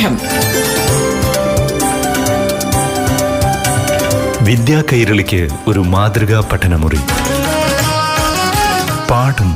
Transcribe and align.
പാഠം 0.00 0.18
വിദ്യാ 4.44 4.82
കൈരളിക്ക് 4.92 5.48
ഒരു 5.68 5.80
മാതൃകാ 5.80 6.48
പഠനമുറി. 6.52 6.96
പാഠം. 9.10 9.54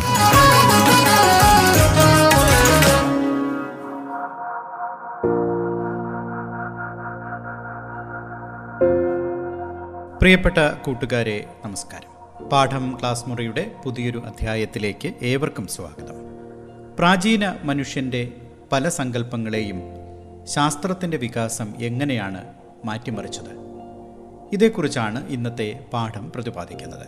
പ്രിയപ്പെട്ട 10.18 10.58
കൂട്ടുകാരെ 10.58 11.44
നമസ്കാരം. 11.64 12.48
പാഠം 12.48 12.96
ക്ലാസ് 13.00 13.24
മുറിയുടെ 13.26 13.70
പുതിയൊരു 13.84 14.22
അധ്യായത്തിലേക്ക് 14.26 15.12
ഏവർക്കും 15.22 15.66
സ്വാഗതം. 15.66 16.14
പ്രാചീന 16.98 17.54
മനുഷ്യന്റെ 17.64 18.28
പല 18.72 18.88
സങ്കല്പങ്ങളെയും 18.88 20.03
ശാസ്ത്രത്തിന്റെ 20.46 21.16
വികാസം 21.16 21.74
എങ്ങനെയാണ് 21.80 22.54
മാറ്റിമറിച്ചത്? 22.84 23.50
ഇതേക്കുറിച്ചാണ് 24.52 25.28
ഇന്നത്തെ 25.28 25.86
പാഠം 25.92 26.32
പ്രതിപാദിക്കുന്നത്. 26.32 27.06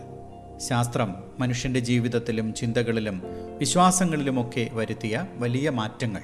ശാസ്ത്രം 0.59 1.15
മനുഷ്യന്റെ 1.39 1.79
ജീവിതത്തിലും 1.79 2.53
ചിന്തകളിലും 2.53 3.21
വിശ്വാസങ്ങളിലുമൊക്കെ 3.57 4.69
വരുത്തിയ 4.73 5.25
വലിയ 5.33 5.69
മാറ്റങ്ങൾ 5.69 6.21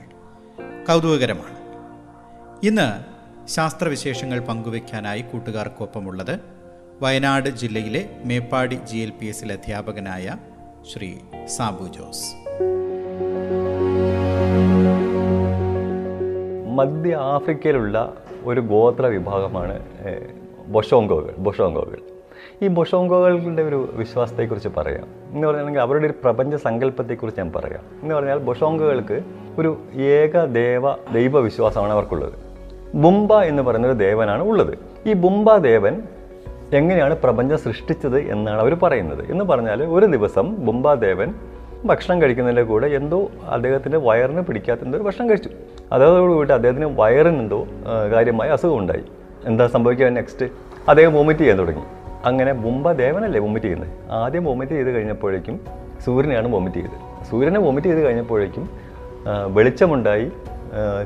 കൗതുകകരമാണ്. 0.88 1.58
ഇന്ന് 2.66 3.06
ശാസ്ത്രവിശേഷങ്ങൾ 3.48 4.40
പങ്കുവയ്ക്കാനായി 4.40 5.22
കൂട്ടുകാർക്കൊപ്പമുള്ളത് 5.22 6.40
വയനാട് 7.02 7.50
ജില്ലയിലെ 7.50 8.10
മേപ്പാടി 8.24 8.76
ജി 8.76 8.98
എൽ 8.98 9.10
പി 9.10 9.26
എസിലെ 9.26 9.56
അധ്യാപകനായ 9.56 10.36
ശ്രീ 10.94 11.16
സാബു 11.46 11.94
ജോസ്. 11.94 12.34
മധ്യ 16.76 17.16
ആഫ്രിക്കയിലുള്ള 17.16 18.14
ഒരു 18.44 18.62
ഗോത്ര 18.62 19.06
വിഭാഗമാണ് 19.06 19.80
ബൊഷോങ്കോകൾ 20.68 21.34
ബൊഷോങ്കോകൾ. 21.38 21.98
ഈ 22.62 22.68
ബൊഷോങ്കോകളുടെ 22.68 23.62
ഒരു 23.62 23.90
വിശ്വാസത്തെക്കുറിച്ച് 23.94 24.70
പറയാം. 24.78 25.08
എന്ന് 25.32 25.48
പറഞ്ഞാൽ 25.48 25.82
അവരുടെ 25.82 26.06
ഒരു 26.06 26.14
പ്രപഞ്ച 26.24 26.56
സങ്കല്പത്തെക്കുറിച്ച് 26.56 27.42
ഞാൻ 27.42 27.52
പറയാം. 27.56 27.84
എന്ന് 28.04 28.16
പറഞ്ഞാൽ 28.16 28.38
ബൊഷോങ്കോകൾക്ക് 28.38 29.22
ഒരു 29.60 29.78
ഏക 29.96 30.46
ദേവ 30.46 30.92
ദൈവ 31.14 31.40
വിശ്വാസമാണ് 31.40 31.94
അവർക്കുള്ളത്. 31.94 32.34
ബുംബ 32.96 33.34
എന്ന് 33.34 33.64
പറയുന്നൊരു 33.64 33.98
ദേവനാണ് 33.98 34.44
ഉള്ളത്. 34.44 34.78
ഈ 35.06 35.14
ബുംബ 35.14 35.56
ദേവൻ 35.56 36.02
എങ്ങനെയാണ് 36.74 37.18
പ്രപഞ്ചം 37.18 37.58
സൃഷ്ടിച്ചത് 37.58 38.20
എന്നാണ് 38.20 38.62
അവർ 38.62 38.74
പറയുന്നത്. 38.84 39.32
എന്ന് 39.32 39.46
പറഞ്ഞാൽ 39.46 39.84
ഒരു 39.84 40.06
ദിവസം 40.06 40.66
ബുംബ 40.66 40.94
ദേവൻ 40.94 41.34
ഭക്ഷണം 41.86 42.22
കഴിക്കുന്നതിന്റെ 42.22 42.64
കൂടെ 42.64 42.88
എന്തോ 42.88 43.32
അദ്ദേഹത്തിന്റെ 43.50 43.98
വയറിന് 43.98 44.42
പിടിക്കാത്ത 44.42 44.82
എന്തോ 44.82 44.98
ഒരു 44.98 45.04
ഭക്ഷണം 45.04 45.30
കഴിച്ചു. 45.30 45.50
അതോടുകൂടി 45.92 46.52
അദ്ദേഹത്തിന് 46.52 46.86
വയറിനെന്തോ 46.86 47.68
കാര്യമായ 48.14 48.50
അസുഖം 48.50 48.78
ഉണ്ടായി 48.78 49.04
എന്താ 49.46 49.68
സംഭവിക്കുക 49.68 50.08
നെക്സ്റ്റ് 50.08 50.46
അദ്ദേഹം 50.90 51.14
വോമിറ്റ് 51.14 51.40
ചെയ്യാൻ 51.40 51.60
തുടങ്ങി. 51.60 51.84
അങ്ങനെ 52.26 52.52
മുമ്പ് 52.54 52.98
ദേവനല്ലേ 52.98 53.40
വോമിറ്റ് 53.40 53.66
ചെയ്യുന്നത്? 53.66 53.90
ആദ്യം 54.12 54.44
വോമിറ്റ് 54.44 54.74
ചെയ്ത് 54.74 54.92
കഴിഞ്ഞപ്പോഴേക്കും 54.92 55.60
സൂര്യനെയാണ് 56.06 56.48
വോമിറ്റ് 56.48 56.78
ചെയ്തത്. 56.78 57.26
സൂര്യനെ 57.30 57.60
വോമിറ്റ് 57.60 57.88
ചെയ്ത് 57.88 58.04
കഴിഞ്ഞപ്പോഴേക്കും 58.04 58.70
വെളിച്ചമുണ്ടായി 59.48 60.32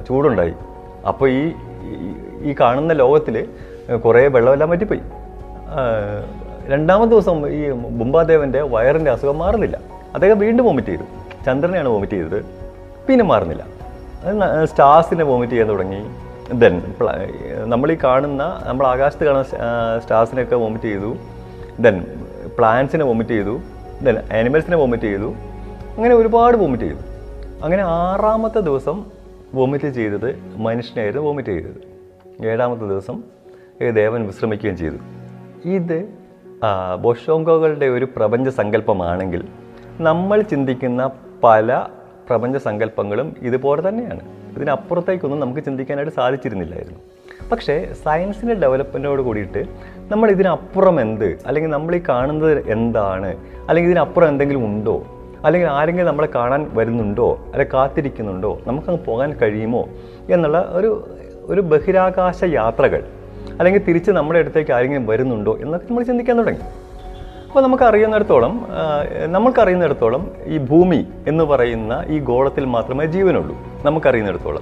ചൂടുണ്ടായി. 0.08 0.53
അപ്പോൾ 1.08 1.30
ഈ 1.30 1.52
ഈ- 2.41 2.56
കാണുന്ന 2.59 2.94
ലോകത്തിൽ 2.94 3.47
കുറേ 4.06 4.28
വെള്ളമെല്ലാം 4.28 4.69
പറ്റിപ്പോയി 4.69 5.02
രണ്ടാമത്തെ 6.67 7.12
ദിവസം 7.12 7.50
ഈ 7.50 7.72
ബുംബാദേവന്റെ 7.72 8.62
വയറിന്റെ 8.62 9.12
അസുഖം 9.12 9.38
മാറുന്നില്ല. 9.38 9.80
അദ്ദേഹം 10.13 10.39
വീണ്ടും 10.39 10.66
വോമിറ്റ് 10.66 10.89
ചെയ്തു. 10.89 11.03
ചന്ദ്രനെയാണ് 11.45 11.89
വോമിറ്റ് 11.89 12.13
ചെയ്തത്. 12.13 12.39
പിന്നെ 13.08 13.25
മാറുന്നില്ല. 13.25 13.66
സ്റ്റാർസിനെ 14.66 15.23
വോമിറ്റ് 15.23 15.53
ചെയ്യാൻ 15.53 15.69
തുടങ്ങി. 15.69 16.02
ദെൻ 16.53 16.81
നമ്മൾ 17.66 17.91
ഈ 17.91 17.97
കാണുന്ന 18.03 18.61
നമ്മൾ 18.63 18.88
ആകാശത്ത് 18.88 19.25
കാണുന്ന 19.25 19.45
സ്റ്റാർസിനെയൊക്കെ 20.00 20.55
വോമിറ്റ് 20.55 20.85
ചെയ്തു. 20.85 21.16
ദെൻ 21.79 22.06
പ്ലാന്റ്സിനെ 22.57 23.06
വോമിറ്റ് 23.06 23.31
ചെയ്തു. 23.31 23.59
ദെൻ 24.03 24.18
ആനിമൽസിനെ 24.38 24.78
വോമിറ്റ് 24.78 25.03
ചെയ്തു. 25.03 25.34
അങ്ങനെ 25.97 26.16
ഒരുപാട് 26.16 26.57
വോമിറ്റ് 26.57 26.84
ചെയ്തു. 26.84 26.97
അങ്ങനെ 27.63 27.84
ആറാമത്തെ 27.84 28.59
ദിവസം 28.59 29.06
വോമിറ്റ് 29.53 29.89
ചെയ്തത് 29.89 30.29
മനുഷ്യനായിരുന്നു 30.56 31.25
വോമിറ്റ് 31.28 31.50
ചെയ്തത്. 31.50 31.79
ഏഴാമത്തെ 32.47 32.85
ദിവസം 32.85 33.24
ദേവൻ 33.94 34.28
വിശ്രമിക്കുകയും 34.28 34.78
ചെയ്തു. 34.78 34.97
ഇത് 35.66 36.09
ബൊഷോങ്കോകളുടെ 37.01 37.85
ഒരു 37.85 38.06
പ്രപഞ്ച 38.16 38.50
സങ്കല്പമാണെങ്കിൽ 38.50 39.44
നമ്മൾ 40.00 40.41
ചിന്തിക്കുന്ന 40.41 41.12
പല 41.44 41.85
പ്രപഞ്ച 42.30 42.58
സങ്കല്പങ്ങളും 42.58 43.35
ഇതുപോലെ 43.41 43.90
തന്നെയാണ്. 43.90 44.22
ഇതിനപ്പുറത്തേക്കൊന്നും 44.58 45.40
നമുക്ക് 45.40 45.59
ചിന്തിക്കാനായിട്ട് 45.59 46.13
സാധിച്ചിരുന്നില്ലായിരുന്നു. 46.13 47.00
പക്ഷേ 47.52 47.94
സയൻസിന്റെ 48.03 48.53
ഡെവലപ്മെന്റോട് 48.53 49.22
കൂടിയിട്ട് 49.22 49.66
നമ്മൾ 50.12 50.31
ഇതിനപ്പുറം 50.31 51.02
എന്ത് 51.02 51.38
അല്ലെങ്കിൽ 51.47 51.69
നമ്മൾ 51.69 51.96
ഈ 51.96 52.02
കാണുന്നത് 52.09 52.72
എന്താണ് 52.72 53.36
അല്ലെങ്കിൽ 53.69 53.90
ഇതിനപ്പുറം 53.90 54.28
എന്തെങ്കിലും 54.28 54.66
ഉണ്ടോ 54.66 55.06
അല്ലെങ്കിൽ 55.46 55.68
ആരെങ്കിലും 55.68 56.07
നമ്മളെ 56.07 56.28
കാണാൻ 56.36 56.72
വരുന്നുണ്ടോ 56.74 57.30
അല്ലെങ്കിൽ 57.52 57.74
കാത്തിരിക്കുന്നുണ്ടോ 57.74 58.62
നമുക്കങ്ങ് 58.68 59.00
പോകാൻ 59.06 59.34
കഴിയുമോ 59.41 59.90
എന്നുള്ള 60.30 60.69
ഒരു 60.69 61.07
ഒരു 61.44 61.62
ബഹിരാകാശ 61.62 62.44
യാത്രകൾ 62.44 63.03
അല്ലെങ്കിൽ 63.59 63.81
തിരിച്ച് 63.84 64.12
നമ്മുടെ 64.12 64.40
അടുത്തേക്ക് 64.40 64.72
ആരെങ്കിലും 64.72 65.07
വരുന്നുണ്ടോ 65.07 65.57
എന്നൊക്കെ 65.62 65.88
നമ്മൾ 65.88 66.03
ചിന്തിക്കാൻ 66.03 66.38
തുടങ്ങി. 66.38 66.62
അപ്പോൾ 67.47 67.62
നമുക്കറിയുന്നിടത്തോളം 67.62 68.68
നമുക്കറിയുന്നിടത്തോളം 69.25 70.31
ഈ 70.46 70.58
ഭൂമി 70.58 71.06
എന്ന് 71.28 71.44
പറയുന്ന 71.44 72.03
ഈ 72.08 72.19
ഗോളത്തിൽ 72.19 72.66
മാത്രമേ 72.66 73.06
ജീവനുള്ളൂ. 73.06 73.56
നമുക്കറിയുന്നിടത്തോളം. 73.85 74.62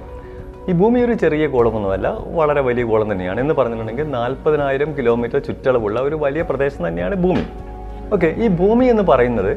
ഈ 0.68 0.72
ഭൂമി 0.72 1.00
ഒരു 1.00 1.12
ചെറിയ 1.12 1.46
ഗോളമൊന്നുമല്ല 1.46 2.16
വളരെ 2.34 2.60
വലിയ 2.60 2.84
ഗോളം 2.84 3.12
തന്നെയാണ്. 3.12 3.40
എന്ന് 3.40 3.54
പറഞ്ഞിട്ടുണ്ടെങ്കിൽ 3.54 4.10
നാൽപ്പതിനായിരം 4.10 4.96
കിലോമീറ്റർ 4.96 5.38
ചുറ്റളവുള്ള 5.38 6.00
ഒരു 6.00 6.14
വലിയ 6.14 6.42
പ്രദേശം 6.42 6.88
തന്നെയാണ് 6.88 7.14
ഭൂമി. 7.14 7.44
ഓക്കെ 8.12 8.26
ഈ 8.26 8.48
ഭൂമി 8.48 8.84
എന്ന് 8.84 9.02
പറയുന്നത് 9.02 9.52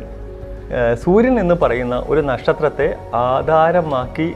സൂര്യൻ 1.03 1.39
എന്ന് 1.39 1.55
പറയുന്ന 1.55 2.03
ഒരു 2.07 2.21
നക്ഷത്രത്തെ 2.21 2.95
ആധാരമാക്കി 3.13 4.33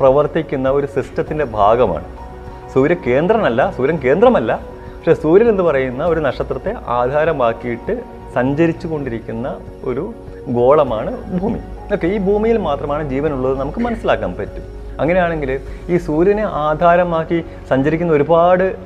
പ്രവർത്തിക്കുന്ന 0.00 0.70
ഒരു 0.70 0.86
സിസ്റ്റത്തിന്റെ 0.86 1.44
ഭാഗമാണ്. 1.44 2.04
സൂര്യ 2.74 2.94
കേന്ദ്രനല്ല 3.06 3.70
സൂര്യൻ 3.76 3.96
കേന്ദ്രമല്ല 3.96 4.73
പക്ഷെ 5.06 5.22
സൂര്യൻ 5.22 5.48
എന്ന് 5.48 5.62
പറയുന്ന 5.62 6.04
ഒരു 6.04 6.20
നക്ഷത്രത്തെ 6.20 6.74
ആധാരമാക്കിയിട്ട് 6.86 8.02
സഞ്ചരിച്ചു 8.34 8.86
കൊണ്ടിരിക്കുന്ന 8.86 9.56
ഒരു 9.84 10.14
ഗോളമാണ് 10.48 11.40
ഭൂമി. 11.40 11.58
ഓക്കെ 11.92 12.06
ഈ 12.06 12.18
ഭൂമിയിൽ 12.18 12.58
മാത്രമാണ് 12.58 13.10
ജീവനുള്ളത് 13.10 13.58
നമുക്ക് 13.58 13.78
മനസ്സിലാക്കാൻ 13.78 14.34
പറ്റും. 14.34 14.62
അങ്ങനെയാണെങ്കിൽ 15.00 15.60
ഈ 15.88 15.96
സൂര്യനെ 15.96 16.42
ആധാരമാക്കി 16.42 17.44
സഞ്ചരിക്കുന്ന 17.70 18.12
ഒരുപാട് 18.12 18.76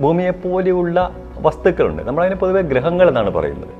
ഭൂമിയെപ്പോലെയുള്ള 0.00 1.14
വസ്തുക്കളുണ്ട്. 1.38 2.02
നമ്മളതിനെ 2.02 2.36
പൊതുവെ 2.36 2.62
ഗ്രഹങ്ങൾ 2.62 3.08
എന്നാണ് 3.08 3.30
പറയുന്നത്. 3.30 3.72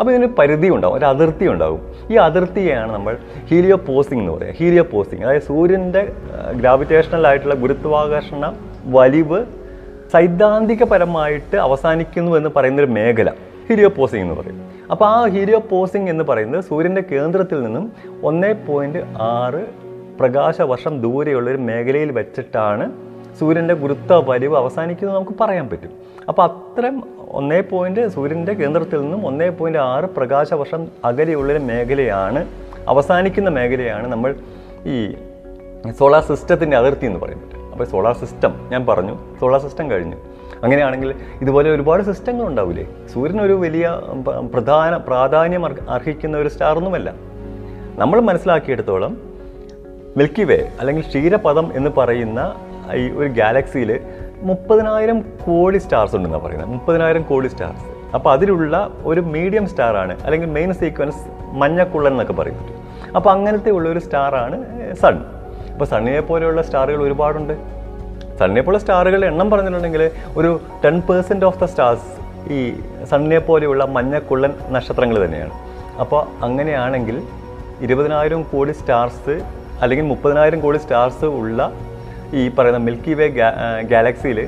അപ്പോൾ 0.00 0.10
ഇതിന് 0.12 0.26
പരിധി 0.26 0.68
ഉണ്ടാവും 0.68 0.96
ഒരു 0.96 1.04
അതിർത്തി 1.04 1.48
ഉണ്ടാവും. 1.48 1.80
ഈ 2.10 2.14
അതിർത്തിയെയാണ് 2.14 2.92
നമ്മൾ 2.92 3.16
ഹീലിയോ 3.50 3.76
പോസിംഗ് 3.76 4.22
എന്ന് 4.22 4.32
പറയുക. 4.32 4.54
ഹീലിയോ 4.58 4.84
പോസിംഗ് 4.92 5.24
അതായത് 5.24 5.42
സൂര്യന്റെ 5.42 6.12
ഗ്രാവിറ്റേഷണൽ 6.52 7.26
ആയിട്ടുള്ള 7.26 7.54
ഗുരുത്വാകർഷണ 7.54 8.54
വലിവ് 8.84 9.46
സൈദ്ധാന്തികപരമായിട്ട് 10.12 11.56
അവസാനിക്കുന്നു 11.56 12.36
എന്ന് 12.36 12.50
പറയുന്നൊരു 12.56 12.90
മേഖല 12.90 13.30
ഹീലിയോ 13.68 13.88
പോസിംഗ് 13.88 14.22
എന്ന് 14.22 14.34
പറയും. 14.34 14.60
അപ്പോൾ 14.90 15.04
ആ 15.04 15.26
ഹീലിയോ 15.26 15.58
പോസിംഗ് 15.58 16.10
എന്ന് 16.10 16.24
പറയുന്നത് 16.24 16.64
സൂര്യന്റെ 16.64 17.02
കേന്ദ്രത്തിൽ 17.12 17.62
നിന്നും 17.62 17.92
ഒന്നേ 18.22 18.52
പോയിന്റ് 18.52 18.98
ആറ് 19.20 19.62
പ്രകാശവർഷം 20.20 21.00
ദൂരെയുള്ള 21.00 21.50
ഒരു 21.50 21.56
മേഖലയിൽ 21.56 22.10
വെച്ചിട്ടാണ് 22.12 22.92
സൂര്യന്റെ 23.38 23.74
ഗുരുത്വ 23.74 24.30
വലിവ് 24.30 24.56
അവസാനിക്കുന്നത് 24.56 25.16
നമുക്ക് 25.16 25.32
പറയാൻ 25.40 25.68
പറ്റും. 25.68 25.90
അപ്പോൾ 26.28 26.42
അത്രയും 26.42 27.04
ഒന്നേ 27.30 27.60
പോയിന്റ് 27.60 28.08
സൂര്യന്റെ 28.08 28.52
കേന്ദ്രത്തിൽ 28.52 29.00
നിന്നും 29.00 29.26
ഒന്നേ 29.26 29.48
പോയിന്റ് 29.48 29.78
ആറ് 29.78 30.04
പ്രകാശവർഷം 30.04 30.88
അകലെയുള്ളൊരു 31.04 31.58
മേഖലയാണ് 31.58 32.46
അവസാനിക്കുന്ന 32.88 33.50
മേഖലയാണ് 33.50 34.08
നമ്മൾ 34.12 34.34
ഈ 34.86 35.14
സോളാർ 35.98 36.22
സിസ്റ്റത്തിന്റെ 36.22 36.76
അതിർത്തി 36.76 37.06
എന്ന് 37.06 37.20
പറയുന്നത്. 37.20 37.53
അപ്പോൾ 37.74 37.86
സോളാർ 37.92 38.16
സിസ്റ്റം 38.22 38.52
ഞാൻ 38.72 38.82
പറഞ്ഞു 38.88 39.14
സോളാർ 39.40 39.60
സിസ്റ്റം 39.66 39.86
കഴിഞ്ഞു. 39.92 40.18
അങ്ങനെയാണെങ്കിൽ 40.64 41.10
ഇതുപോലെ 41.42 41.68
ഒരുപാട് 41.76 42.02
സിസ്റ്റങ്ങൾ 42.08 42.44
ഉണ്ടാവില്ലേ 42.50 42.84
സൂര്യൻ 43.12 43.38
ഒരു 43.46 43.54
വലിയ 43.62 43.86
പ്രധാന 44.52 44.96
പ്രാധാന്യം 45.08 45.64
അർഹിക്കുന്ന 45.96 46.36
ഒരു 46.42 46.50
സ്റ്റാർ 46.54 46.74
ഒന്നുമല്ല. 46.80 47.08
നമ്മൾ 48.02 48.18
മനസ്സിലാക്കിയെടുത്തോളം 48.28 49.12
മിൽക്കി 50.18 50.44
വേ 50.50 50.58
അല്ലെങ്കിൽ 50.80 51.04
ക്ഷീരപഥം 51.10 51.66
എന്ന് 51.78 51.90
പറയുന്ന 51.98 52.40
ഈ 53.00 53.04
ഒരു 53.20 53.28
ഗാലക്സിയിൽ 53.40 53.90
മുപ്പതിനായിരം 54.50 55.18
കോടി 55.44 55.78
സ്റ്റാർസ് 55.84 56.14
ഉണ്ടെന്നാണ് 56.16 56.44
പറയുന്നത്. 56.46 56.70
മുപ്പതിനായിരം 56.76 57.22
കോടി 57.30 57.48
സ്റ്റാർസ് 57.52 57.84
അപ്പോൾ 58.16 58.30
അതിലുള്ള 58.36 58.74
ഒരു 59.10 59.20
മീഡിയം 59.34 59.64
സ്റ്റാർ 59.70 59.94
ആണ് 60.04 60.16
അല്ലെങ്കിൽ 60.24 60.50
മെയിൻ 60.56 60.72
സീക്വൻസ് 60.80 61.22
മഞ്ഞക്കുള്ളൻ 61.62 62.12
എന്നൊക്കെ 62.14 62.36
പറയുന്നത്. 62.40 62.72
അപ്പോൾ 63.16 63.30
അങ്ങനത്തെ 63.36 63.70
ഉള്ള 63.78 63.86
ഒരു 63.94 64.00
സ്റ്റാറാണ് 64.06 64.56
സൺ 65.02 65.16
അപ്പോൾ 65.74 65.86
സണ്ണിനെ 65.92 66.20
പോലെയുള്ള 66.30 66.60
സ്റ്റാറുകൾ 66.66 67.00
ഒരുപാടുണ്ട്. 67.06 67.54
സണ്ണിയെ 68.40 68.62
പോലെ 68.66 68.78
സ്റ്റാറുകളുടെ 68.82 69.26
എണ്ണം 69.32 69.48
പറഞ്ഞിട്ടുണ്ടെങ്കിൽ 69.52 70.02
ഒരു 70.38 70.50
ten 70.84 70.96
percent 71.08 71.46
of 71.48 71.58
the 71.62 71.66
stars 71.72 72.10
ഈ 72.56 72.60
സണ്ണിയെ 73.10 73.40
പോലെയുള്ള 73.48 73.82
മഞ്ഞക്കുള്ളൻ 73.96 74.52
നക്ഷത്രങ്ങൾ 74.74 75.16
തന്നെയാണ്. 75.24 75.54
അപ്പോൾ 76.02 76.20
അങ്ങനെയാണെങ്കിൽ 76.46 77.16
ഇരുപതിനായിരം 77.86 78.40
കോടി 78.52 78.72
സ്റ്റാർസ് 78.80 79.34
അല്ലെങ്കിൽ 79.82 80.06
മുപ്പതിനായിരം 80.12 80.60
കോടി 80.64 80.78
സ്റ്റാർസ് 80.84 81.28
ഉള്ള 81.40 81.60
ഈ 82.40 82.42
പറയുന്ന 82.58 82.80
മിൽക്കി 82.86 83.14
വേ 83.18 83.26
ഗാലക്സിയിൽ 83.92 84.38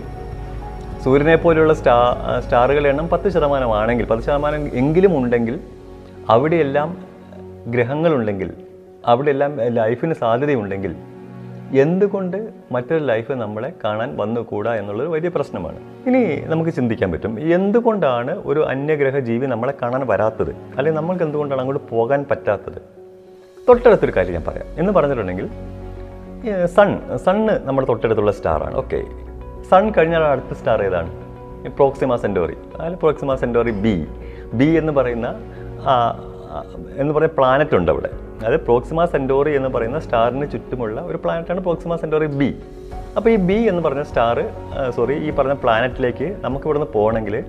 സൂര്യനെ 1.04 1.36
പോലെയുള്ള 1.42 1.74
സ്റ്റാ 1.80 1.96
സ്റ്റാറുകളുടെ 2.44 2.90
എണ്ണം 2.92 3.08
പത്ത് 3.14 3.28
ശതമാനമാണെങ്കിൽ 3.34 4.06
പത്ത് 4.12 4.24
ശതമാനം 4.28 4.62
എങ്കിലും 4.82 5.12
ഉണ്ടെങ്കിൽ 5.18 5.56
അവിടെയെല്ലാം 6.36 6.88
ഗ്രഹങ്ങളുണ്ടെങ്കിൽ 7.74 8.48
അവിടെയെല്ലാം 9.12 9.52
ലൈഫിന് 9.80 10.14
സാധ്യതയുണ്ടെങ്കിൽ 10.14 10.92
എന്തുകൊണ്ട് 11.72 12.50
മറ്റൊരു 12.72 13.04
ലൈഫ് 13.04 13.32
നമ്മളെ 13.32 13.72
കാണാൻ 13.84 14.16
വന്നുകൂടാ 14.16 14.74
എന്നുള്ളത് 14.74 15.08
വലിയ 15.08 15.28
പ്രശ്നമാണ്. 15.28 15.78
ഇനി 16.06 16.40
നമുക്ക് 16.46 16.70
ചിന്തിക്കാൻ 16.70 17.12
പറ്റും 17.12 17.40
എന്തുകൊണ്ടാണ് 17.40 18.42
ഒരു 18.44 18.60
അന്യഗ്രഹ 18.60 19.18
ജീവി 19.18 19.46
നമ്മളെ 19.46 19.74
കാണാൻ 19.82 20.06
വരാത്തത്? 20.06 20.50
അല്ലെങ്കിൽ 20.50 20.98
നമ്മൾക്ക് 21.00 21.24
എന്തുകൊണ്ടാണ് 21.24 21.60
അങ്ങോട്ട് 21.60 21.84
പോകാൻ 21.90 22.26
പറ്റാത്തത്? 22.30 22.78
തൊട്ടടുത്തൊരു 23.68 24.12
കാര്യം 24.16 24.34
ഞാൻ 24.34 24.44
പറയാം. 24.48 24.66
എന്ന് 24.78 24.92
പറഞ്ഞിട്ടുണ്ടെങ്കിൽ 24.92 25.48
സൺ 26.66 27.16
സണ്ണ് 27.16 27.66
നമ്മുടെ 27.66 27.86
തൊട്ടടുത്തുള്ള 27.86 28.32
സ്റ്റാറാണ് 28.32 28.74
ഓക്കെ 28.74 29.04
സൺ 29.70 29.92
കഴിഞ്ഞാൽ 29.98 30.22
അടുത്ത 30.22 30.54
സ്റ്റാർ 30.54 30.82
ഏതാണ്? 30.82 31.10
പ്രോക്സിമ 31.76 32.16
സെന്റോറി 32.16 32.56
അതിൽ 32.80 32.94
പ്രോക്സിമ 32.94 33.34
സെന്റോറി 33.34 33.70
ബി 33.70 34.06
ബി 34.54 34.64
എന്ന് 34.64 34.92
പറയുന്ന 34.92 35.28
എന്ന് 36.96 37.14
പറയുന്ന 37.14 37.34
പ്ലാനറ്റ് 37.38 37.76
ഉണ്ട് 37.76 37.90
അവിടെ. 37.90 38.10
അതായത് 38.42 38.60
പ്രോക്സിമ 38.60 39.04
സെന്റോറി 39.04 39.56
എന്ന് 39.56 39.68
പറയുന്ന 39.68 40.00
സ്റ്റാറിന് 40.00 40.50
ചുറ്റുമുള്ള 40.50 41.00
ഒരു 41.00 41.16
പ്ലാനറ്റാണ് 41.16 41.60
പ്രോക്സിമ 41.60 41.96
സെന്റോറി 41.96 42.26
ബി. 42.26 42.56
അപ്പോൾ 43.16 43.30
ഈ 43.30 43.36
ബി 43.36 43.54
എന്ന് 43.54 43.82
പറഞ്ഞ 43.82 44.02
സ്റ്റാർ 44.02 44.38
സോറി 44.96 45.12
ഈ 45.12 45.30
പറഞ്ഞ 45.30 45.52
പ്ലാനറ്റിലേക്ക് 45.52 46.36
നമുക്ക് 46.40 46.64
ഇവിടുന്ന് 46.64 46.92
പോകണമെങ്കിൽ 46.92 47.44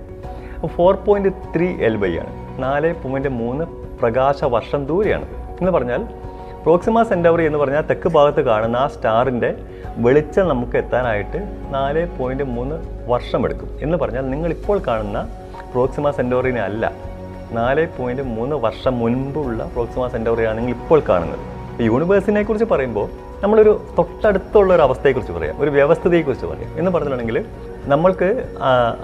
four 0.66 0.94
point 0.94 1.28
three 1.56 1.68
L 1.80 1.96
by 1.96 2.18
ആണ്. 2.18 2.62
നാല് 2.62 2.94
പോയിന്റ് 2.94 3.28
മൂന്ന് 3.28 3.64
പ്രകാശ 3.98 4.44
വർഷം 4.44 4.86
ദൂരെയാണ്. 4.86 5.26
എന്ന് 5.60 5.72
പറഞ്ഞാൽ 5.72 6.02
പ്രോക്സിമ 6.62 7.02
സെന്റവറി 7.02 7.46
എന്ന് 7.46 7.58
പറഞ്ഞാൽ 7.58 7.82
തെക്ക് 7.82 8.08
ഭാഗത്ത് 8.08 8.40
കാണുന്ന 8.40 8.76
ആ 8.76 8.86
സ്റ്റാറിന്റെ 8.86 9.54
വെളിച്ചം 9.96 10.48
നമുക്ക് 10.48 10.76
എത്താനായിട്ട് 10.76 11.38
നാല് 11.74 12.18
പോയിന്റ് 12.18 12.44
മൂന്ന് 12.44 12.76
വർഷമെടുക്കും 13.10 13.78
എന്ന് 13.82 13.98
പറഞ്ഞാൽ 13.98 14.30
നിങ്ങൾ 14.30 14.50
ഇപ്പോൾ 14.50 14.80
കാണുന്ന 14.86 15.20
പ്രോക്സിമ 15.72 16.10
സെന്റോറിനെ 16.10 16.60
അല്ല. 16.60 16.92
നാല് 17.52 17.86
പോയിന്റ് 17.98 18.22
മൂന്ന് 18.22 18.56
വർഷം 18.56 18.98
മുൻപുള്ള 18.98 19.64
പ്രോക്സിമ 19.64 20.08
സെന്റോറിയാണ് 20.08 20.70
ഇപ്പോൾ 20.70 21.02
കാണുന്നത്. 21.08 21.38
യൂണിവേഴ്സിനെ 21.82 22.42
കുറിച്ച് 22.42 22.64
പറയുമ്പോൾ 22.64 23.08
നമ്മളൊരു 23.42 23.80
തൊട്ടടുത്തുള്ള 23.98 24.74
ഒരു 24.74 24.82
അവസ്ഥയെക്കുറിച്ച് 24.82 25.32
പറയാം. 25.32 25.60
ഒരു 25.60 25.70
വ്യവസ്ഥതയെക്കുറിച്ച് 25.70 26.46
പറയാം. 26.46 26.78
എന്ന് 26.78 26.90
പറഞ്ഞിട്ടുണ്ടെങ്കിൽ 26.90 27.44
നമ്മൾക്ക് 27.84 28.44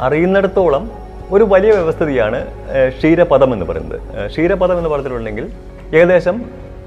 അറിയുന്നിടത്തോളം 0.01 0.91
ഒരു 1.31 1.45
വലിയ 1.45 1.71
വ്യവസ്ഥിതിയാണ് 1.71 2.47
ക്ഷീരപഥം 2.89 3.53
എന്ന് 3.53 3.67
പറയുന്നത്. 3.67 4.27
ക്ഷീരപഥം 4.27 4.79
എന്ന് 4.79 4.91
പറഞ്ഞിട്ടുണ്ടെങ്കിൽ 4.91 5.51
ഏകദേശം 5.95 6.45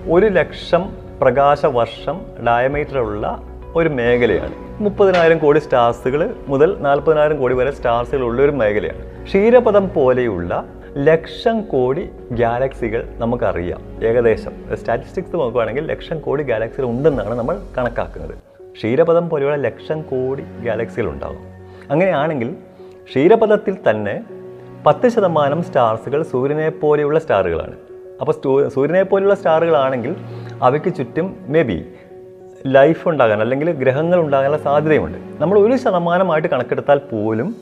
ഒരു 0.10 0.26
ലക്ഷം 0.26 0.90
പ്രകാശ 1.22 1.66
വർഷം 1.66 2.22
ഡയമീറ്ററുള്ള 2.48 3.42
ഒരു 3.76 3.90
മേഖലയാണ്. 3.90 4.54
മുപ്പതിനായിരം 4.80 5.38
കോടി 5.38 5.60
സ്റ്റാർസുകൾ 5.60 6.34
മുതൽ 6.48 6.78
നാൽപ്പതിനായിരം 6.80 7.38
കോടി 7.38 7.56
വരെ 7.56 7.72
സ്റ്റാർസുകളുള്ള 7.72 8.42
ഒരു 8.42 8.52
മേഖലയാണ്. 8.52 9.24
ക്ഷീരപഥം 9.24 9.90
പോലെയുള്ള 9.94 10.64
ലക്ഷം 10.98 11.62
കോടി 11.62 12.10
ഗാലക്സികൾ 12.32 13.10
നമുക്കറിയാം 13.18 13.82
ഏകദേശം. 14.04 14.76
സ്റ്റാറ്റിസ്റ്റിക്സ് 14.76 15.36
നോക്കുകയാണെങ്കിൽ 15.36 15.86
ലക്ഷം 15.86 16.20
കോടി 16.20 16.44
ഗാലക്സികൾ 16.44 16.86
ഉണ്ടെന്നാണ് 16.86 17.36
നമ്മൾ 17.36 17.60
കണക്കാക്കുന്നത്. 17.78 18.36
ക്ഷീരപഥം 18.76 19.30
പോലെയുള്ള 19.30 19.56
ലക്ഷം 19.56 20.02
കോടി 20.02 20.44
ഗാലക്സികൾ 20.64 21.10
ഉണ്ടാകും. 21.10 21.40
അങ്ങനെയാണെങ്കിൽ 21.92 22.56
ക്ഷീരപഥത്തിൽ 23.10 23.78
തന്നെ 23.90 24.24
പത്ത് 24.86 25.10
ശതമാനം 25.10 25.64
സ്റ്റാർസുകൾ 25.64 26.24
സൂര്യനെ 26.24 26.70
പോലെയുള്ള 26.70 27.20
സ്റ്റാറുകളാണ്. 27.20 27.76
അപ്പോൾ 28.20 28.68
സൂര്യനെ 28.68 29.04
പോലെയുള്ള 29.04 29.36
സ്റ്റാറുകളാണെങ്കിൽ 29.36 30.16
അവയ്ക്ക് 30.62 30.96
ചുറ്റും 30.96 31.36
മേ 31.48 31.62
ബി 31.64 31.86
ലൈഫ് 32.68 33.08
ഉണ്ടാകാൻ 33.08 33.42
അല്ലെങ്കിൽ 33.42 33.72
ഗ്രഹങ്ങൾ 33.72 34.20
ഉണ്ടാകാനുള്ള 34.20 34.58
സാധ്യതയുണ്ട് 34.58 35.18
നമ്മൾ 35.42 35.60
ഒരു 35.60 35.76
ശതമാനമായിട്ട് 35.78 36.48
കണക്കെടുത്താൽ 36.48 36.98
പോലും 36.98 37.56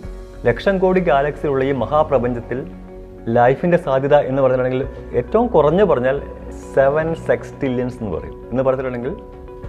ലക്ഷം 0.46 0.80
കോടി 0.80 1.00
ഗാലക്സിയിലുള്ള 1.00 1.64
ഈ 1.64 1.72
മഹാപ്രപഞ്ചത്തിൽ 1.72 2.85
ലൈഫിന്റെ 3.28 3.78
സാധ്യത 3.78 4.16
എന്ന് 4.16 4.42
പറഞ്ഞിട്ടുണ്ടെങ്കിൽ 4.42 4.88
ഏറ്റവും 5.16 5.48
കുറഞ്ഞു 5.48 5.84
പറഞ്ഞാൽ 5.84 6.22
സെവൻ 6.76 7.16
സെക്സ്റ്റില്യൻസ് 7.16 7.98
എന്ന് 8.02 8.18
പറയും. 8.18 8.48
എന്ന് 8.50 8.64
പറഞ്ഞിട്ടുണ്ടെങ്കിൽ 8.64 9.16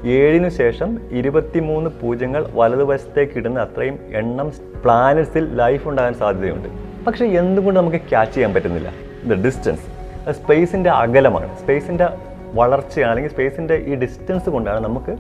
ഏഴിനു 0.09 0.49
ശേഷം 0.49 0.99
ഇരുപത്തിമൂന്ന് 1.11 1.91
പൂജ്യങ്ങൾ 2.03 2.47
വലതുവശത്തേക്ക് 2.55 3.33
ഇടുന്ന 3.37 3.61
അത്രയും 3.61 3.99
എണ്ണം 4.15 4.53
പ്ലാനറ്റ്സിൽ 4.85 5.57
ലൈഫ് 5.57 5.89
ഉണ്ടാകാൻ 5.89 6.15
സാധ്യതയുണ്ട്. 6.15 6.69
പക്ഷേ 7.05 7.25
എന്തുകൊണ്ട് 7.25 7.81
നമുക്ക് 7.81 7.97
ക്യാച്ച് 7.97 8.37
ചെയ്യാൻ 8.37 8.55
പറ്റുന്നില്ല. 8.55 8.93
ദ 9.25 9.45
ഡിസ്റ്റൻസ് 9.45 10.33
സ്പേസിന്റെ 10.33 10.91
അകലമാണ്. 10.91 11.59
സ്പേസിന്റെ 11.59 12.09
വളർച്ചയാണ്. 12.55 13.11
അല്ലെങ്കിൽ 13.11 13.33
സ്പേസിന്റെ 13.33 13.75
ഈ 13.75 13.95
ഡിസ്റ്റൻസ് 13.95 14.51
കൊണ്ടാണ് 14.51 14.81
നമുക്ക് 14.81 15.17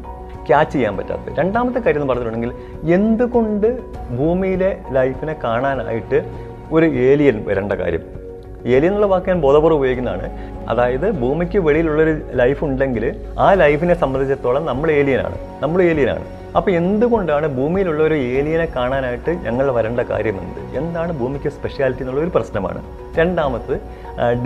ക്യാച്ച് 0.46 0.74
ചെയ്യാൻ 0.74 0.96
പറ്റാത്തത്. 0.96 1.36
രണ്ടാമത്തെ 1.36 1.78
കാര്യം 1.78 2.00
എന്ന് 2.00 2.14
പറഞ്ഞിട്ടുണ്ടെങ്കിൽ 2.14 2.52
എന്തുകൊണ്ട് 2.94 3.80
ഭൂമിയിലെ 4.18 4.78
ലൈഫിനെ 4.90 5.36
കാണാനായിട്ട് 5.44 6.24
ഒരു 6.72 6.86
ഏലിയൻ 6.86 7.44
വരേണ്ട 7.46 7.72
കാര്യം? 7.72 8.25
ഏലിയൻ 8.64 8.86
എന്നുള്ള 8.86 9.06
വാക്ക് 9.06 9.28
ഞാൻ 9.28 9.40
ബോധപൂർവം 9.40 9.76
ഉപയോഗിക്കുന്നതാണ്. 9.76 10.28
അതായത് 10.68 11.10
ഭൂമിക്ക് 11.10 11.58
വെളിയിലുള്ളൊരു 11.58 12.22
ലൈഫ് 12.34 12.64
ഉണ്ടെങ്കിൽ 12.64 13.04
ആ 13.38 13.52
ലൈഫിനെ 13.52 13.94
സംബന്ധിച്ചിടത്തോളം 13.94 14.66
നമ്മൾ 14.66 14.90
ഏലിയനാണ്. 14.90 15.38
നമ്മൾ 15.62 15.82
ഏലിയനാണ്. 15.82 16.24
അപ്പോൾ 16.56 16.70
എന്തുകൊണ്ടാണ് 16.70 17.46
ഭൂമിയിലുള്ള 17.46 18.02
ഒരു 18.02 18.14
ഏലിയനെ 18.14 18.66
കാണാനായിട്ട് 18.76 19.30
ഞങ്ങൾ 19.30 19.70
വരേണ്ട 19.70 20.00
കാര്യം 20.00 20.36
എന്ത്? 20.42 20.78
എന്താണ് 20.78 21.12
ഭൂമിക്ക് 21.12 21.48
സ്പെഷ്യാലിറ്റി 21.48 22.02
എന്നുള്ള 22.02 22.20
ഒരു 22.20 22.30
പ്രശ്നമാണ്. 22.34 22.82
രണ്ടാമത് 23.18 23.80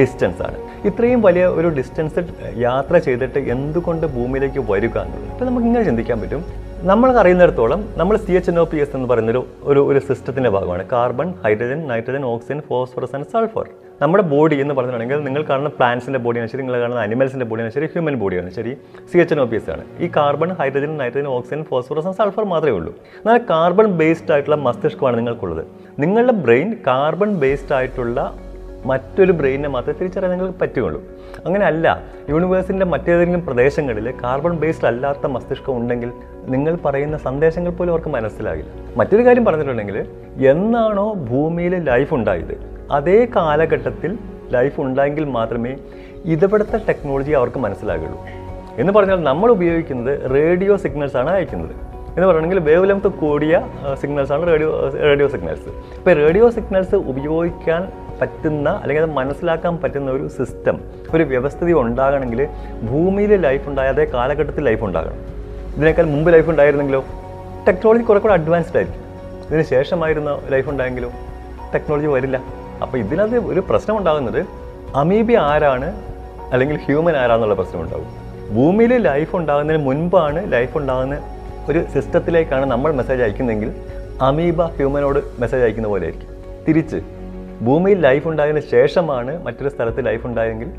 ഡിസ്റ്റൻസ് 0.00 0.42
ആണ്. 0.42 0.56
ഇത്രയും 0.88 1.22
വലിയ 1.22 1.46
ഒരു 1.46 1.68
ഡിസ്റ്റൻസ് 1.68 2.20
യാത്ര 2.56 2.98
ചെയ്തിട്ട് 2.98 3.38
എന്തുകൊണ്ട് 3.38 4.06
ഭൂമിയിലേക്ക് 4.06 4.58
വരിക 4.72 4.98
എന്നുള്ളത്? 4.98 5.30
അപ്പോൾ 5.32 5.44
നമുക്ക് 5.44 5.66
ഇങ്ങനെ 5.66 5.84
ചിന്തിക്കാൻ 5.84 6.20
പറ്റും. 6.20 6.44
നമ്മൾ 6.88 7.08
അറിയുന്നിടത്തോളം 7.20 7.80
നമ്മൾ 8.00 8.16
C 8.16 8.32
H 8.32 8.50
N 8.50 8.58
O 8.60 8.62
P 8.64 8.78
S 8.82 8.94
എന്ന് 8.96 9.08
പറയുന്ന 9.08 9.30
ഒരു 9.30 9.40
ഒരു 9.70 9.80
ഒരു 9.90 9.98
സിസ്റ്റത്തിന്റെ 9.98 10.50
ഭാഗമാണ്. 10.50 10.82
Carbon 10.92 11.28
hydrogen 11.42 11.80
nitrogen 11.88 12.22
oxygen 12.24 12.60
phosphorus 12.68 13.14
and 13.16 13.26
sulphur. 13.32 13.66
നമ്മുടെ 14.02 14.22
ബോഡി 14.22 14.56
എന്ന് 14.62 14.74
പറഞ്ഞിട്ടുണ്ടെങ്കിൽ 14.74 15.20
നിങ്ങൾ 15.26 15.42
കാണുന്ന 15.50 15.70
പ്ലാന്റ്സിന്റെ 15.78 16.18
ബോഡിയാണ് 16.18 16.50
ശരി 16.52 16.62
നിങ്ങൾ 16.62 16.78
കാണുന്ന 16.80 17.00
അനിമൽസിന്റെ 17.00 17.46
ബോഡിയാണ് 17.50 17.72
ശരി 17.72 17.86
ഹ്യൂമൻ 17.86 18.14
ബോഡിയാണ് 18.22 18.50
ശരി 18.58 18.72
C 19.12 19.18
H 19.22 19.34
N 19.34 19.40
O 19.40 19.46
P 19.50 19.56
S 19.56 19.70
ആണ്. 19.74 19.84
ഈ 20.04 20.08
carbon 20.16 20.52
hydrogen 20.60 20.96
nitrogen 21.02 21.28
oxygen 21.36 21.64
phosphorus 21.70 22.06
and 22.06 22.18
sulphur 22.20 22.44
മാത്രമേ 22.44 22.76
ഉള്ളൂ. 22.78 22.92
എന്നാൽ 23.22 23.40
കാർബൺ 23.50 23.90
ബേസ്ഡ് 24.00 24.32
ആയിട്ടുള്ള 24.32 24.56
മസ്തിഷ്കമാണ് 24.68 25.18
നിങ്ങൾക്കുള്ളത്. 25.18 25.64
നിങ്ങളുടെ 26.04 26.32
ബ്രെയിൻ 26.46 26.70
കാർബൺ 26.86 27.32
ബേസ്ഡ് 27.44 27.76
ആയിട്ടുള്ള 27.80 28.20
മറ്റൊരു 28.86 29.32
ബ്രെയിനിനെ 29.32 29.68
മാത്രമേ 29.68 29.94
തിരിച്ചറിയാൻ 29.98 30.32
നിങ്ങൾക്ക് 30.32 30.58
പറ്റുകയുള്ളൂ. 30.58 31.02
അങ്ങനെയല്ല 31.46 32.02
യൂണിവേഴ്സിന്റെ 32.30 32.86
മറ്റേതെങ്കിലും 32.86 33.46
പ്രദേശങ്ങളിൽ 33.46 34.14
കാർബൺ 34.24 34.56
ബേസ്ഡ് 34.56 34.86
അല്ലാത്ത 34.86 35.26
മസ്തിഷ്കം 35.26 35.76
ഉണ്ടെങ്കിൽ 35.76 36.12
നിങ്ങൾ 36.46 36.78
പറയുന്ന 36.84 37.16
സന്ദേശങ്ങൾ 37.16 37.70
പോലും 37.70 37.90
അവർക്ക് 37.90 38.08
മനസ്സിലാകില്ല. 38.08 38.70
മറ്റൊരു 38.96 39.26
കാര്യം 39.26 39.44
പറഞ്ഞിട്ടുണ്ടെങ്കിൽ 39.44 40.06
എന്നാണോ 40.46 41.14
ഭൂമിയിൽ 41.14 41.76
ലൈഫ് 41.76 42.14
ഉണ്ടായത്? 42.14 42.54
അതേ 42.90 43.26
കാലഘട്ടത്തിൽ 43.36 44.18
ലൈഫ് 44.50 44.80
ഉണ്ടായെങ്കിൽ 44.80 45.24
മാത്രമേ 45.24 45.76
ഇതവിടുത്തെ 46.24 46.78
ടെക്നോളജി 46.88 47.32
അവർക്ക് 47.32 47.58
മനസ്സിലാകുള്ളൂ. 47.58 48.18
എന്ന് 48.78 48.92
പറഞ്ഞാൽ 48.92 49.16
നമ്മൾ 49.16 49.50
ഉപയോഗിക്കുന്നത് 49.50 50.30
റേഡിയോ 50.30 50.76
സിഗ്നൽസ് 50.76 51.16
ആണ് 51.16 51.30
അയക്കുന്നത്. 51.30 51.70
എന്ന് 52.10 52.26
പറയണമെങ്കിൽ 52.26 52.58
വേവ് 52.58 52.88
ലെങ്ത് 52.90 53.08
കൂടിയ 53.08 53.68
സിഗ്നൽസ് 53.94 54.32
ആണ് 54.32 54.46
റേഡിയോ 54.46 54.90
റേഡിയോ 54.94 55.28
സിഗ്നൽസ്. 55.28 55.68
ഇപ്പോൾ 55.68 56.12
റേഡിയോ 56.12 56.50
സിഗ്നൽസ് 56.50 56.94
ഉപയോഗിക്കാൻ 56.94 57.92
പറ്റുന്ന 58.20 58.68
അല്ലെങ്കിൽ 58.80 59.02
അത് 59.04 59.12
മനസ്സിലാക്കാൻ 59.20 59.74
പറ്റുന്ന 59.82 60.10
ഒരു 60.16 60.28
സിസ്റ്റം 60.38 60.76
ഒരു 61.14 61.24
വ്യവസ്ഥിതി 61.32 61.72
ഉണ്ടാകണമെങ്കിൽ 61.82 62.40
ഭൂമിയിൽ 62.90 63.32
ലൈഫ് 63.46 63.68
ഉണ്ടായ 63.70 63.88
അതേ 63.94 64.04
കാലഘട്ടത്തിൽ 64.14 64.64
ലൈഫ് 64.70 64.84
ഉണ്ടാകണം. 64.88 65.18
ഇതിനേക്കാൾ 65.76 66.06
മുമ്പ് 66.14 66.32
ലൈഫ് 66.34 66.48
ഉണ്ടായിരുന്നെങ്കിലോ? 66.52 67.02
ടെക്നോളജി 67.68 68.02
കുറെ 68.02 68.20
കൂടെ 68.20 68.34
അഡ്വാൻസ്ഡ് 68.38 68.76
ആയിരിക്കും. 68.76 69.02
ഇതിന് 69.48 69.62
ശേഷമായിരുന്ന 69.62 70.30
ലൈഫ് 70.54 70.68
ഉണ്ടായെങ്കിലോ 70.72 71.10
ടെക്നോളജി 71.74 72.06
വരില്ല. 72.06 72.36
അപ്പോൾ 72.82 72.98
ഇതിനകത്ത് 72.98 73.38
ഒരു 73.52 73.60
പ്രശ്നം 73.70 73.94
ഉണ്ടാകുന്നത് 73.98 74.40
അമീബി 75.02 75.34
ആരാണ് 75.48 75.88
അല്ലെങ്കിൽ 76.52 76.76
ഹ്യൂമൻ 76.84 77.16
ആരാന്നുള്ള 77.22 77.54
പ്രശ്നം 77.54 77.80
ഉണ്ടാകും 77.80 78.08
ഭൂമിയിൽ 78.54 78.92
ലൈഫ് 79.08 79.36
ഉണ്ടാകുന്നതിന് 79.36 79.82
മുൻപാണ് 79.86 80.40
ലൈഫ് 80.52 80.74
ഉണ്ടാകുന്ന 80.78 81.16
ഒരു 81.70 81.80
സിസ്റ്റത്തിലേക്കാണ് 81.94 82.64
നമ്മൾ 82.72 82.92
മെസ്സേജ് 82.98 83.22
അയക്കുന്നതെങ്കിൽ 83.22 83.70
അമീബ 84.28 84.62
ഹ്യൂമനോട് 84.76 85.18
മെസ്സേജ് 85.40 85.62
അയക്കുന്ന 85.62 85.88
പോലെ 85.88 86.04
ആയിരിക്കും. 86.04 86.30
തിരിച്ച് 86.68 86.98
ഭൂമിയിൽ 87.62 88.00
ലൈഫ് 88.00 88.28
ഉണ്ടായതിന് 88.28 88.60
ശേഷമാണ് 88.70 89.44
മറ്റൊരു 89.46 89.68
സ്ഥലത്ത് 89.68 90.06
ലൈഫ് 90.06 90.26
ഉണ്ടായെങ്കിൽ 90.26 90.70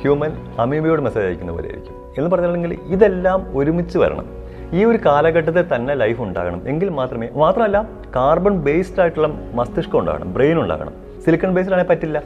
ഹ്യൂമൻ 0.00 0.32
അമീബിയോട് 0.58 1.00
മെസ്സേജ് 1.00 1.26
അയക്കുന്ന 1.26 1.52
പോലെ 1.52 1.64
ആയിരിക്കും. 1.64 1.94
എന്ന് 2.18 2.30
പറഞ്ഞിട്ടുണ്ടെങ്കിൽ 2.30 2.78
ഇതെല്ലാം 2.86 3.58
ഒരുമിച്ച് 3.58 3.98
വരണം. 3.98 4.26
ഈ 4.72 4.84
ഒരു 4.84 4.98
കാലഘട്ടത്തിൽ 5.06 5.64
തന്നെ 5.74 5.94
ലൈഫ് 5.94 6.20
ഉണ്ടാകണം. 6.20 6.68
എങ്കിൽ 6.68 6.88
മാത്രമേ 6.88 7.28
മാത്രമല്ല 7.34 7.88
കാർബൺ 8.16 8.58
ബേസ്ഡ് 8.58 9.00
ആയിട്ടുള്ള 9.00 9.28
മസ്തിഷ്കം 9.52 9.98
ഉണ്ടാകണം 9.98 10.34
ബ്രെയിൻ 10.34 10.60
ഉണ്ടാകണം. 10.60 10.92
സിലിക്കൺ 11.24 11.54
ബേസ്ഡ് 11.54 11.72
ആണെങ്കിൽ 11.72 11.92
പറ്റില്ല. 11.94 12.22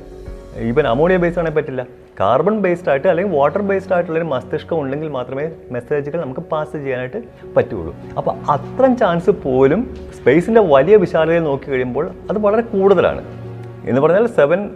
ഈവൻ 0.56 0.86
അമോണിയ 0.86 1.16
ബേസ്ഡ് 1.16 1.38
ആണെങ്കിൽ 1.38 1.60
പറ്റില്ല. 1.60 1.86
കാർബൺ 2.20 2.58
ബേസ്ഡ് 2.58 2.90
ആയിട്ട് 2.90 3.08
അല്ലെങ്കിൽ 3.08 3.38
വാട്ടർ 3.38 3.62
ബേസ്ഡ് 3.62 3.92
ആയിട്ടുള്ള 3.92 4.18
ഒരു 4.18 4.26
മസ്തിഷ്കം 4.26 4.80
ഉണ്ടെങ്കിൽ 4.80 5.08
മാത്രമേ 5.08 5.50
മെസ്സേജുകൾ 5.70 6.20
നമുക്ക് 6.20 6.40
പാസ് 6.40 6.72
ചെയ്യാനായിട്ട് 6.72 7.22
പറ്റുള്ളൂ 7.56 7.96
അപ്പോൾ 8.16 8.50
അത്രയും 8.50 8.96
ചാൻസ് 8.96 9.30
പോലും 9.30 9.94
സ്പേസിന്റെ 10.16 10.60
വലിയ 10.60 10.96
വിശാലതയിൽ 10.96 11.42
നോക്കി 11.42 11.70
കഴിയുമ്പോൾ 11.70 12.10
അത് 12.30 12.38
വളരെ 12.38 12.62
കൂടുതലാണ്. 12.62 13.37
എന്ന് 13.84 14.00
പറഞ്ഞാൽ 14.00 14.26
സെവൻ 14.26 14.70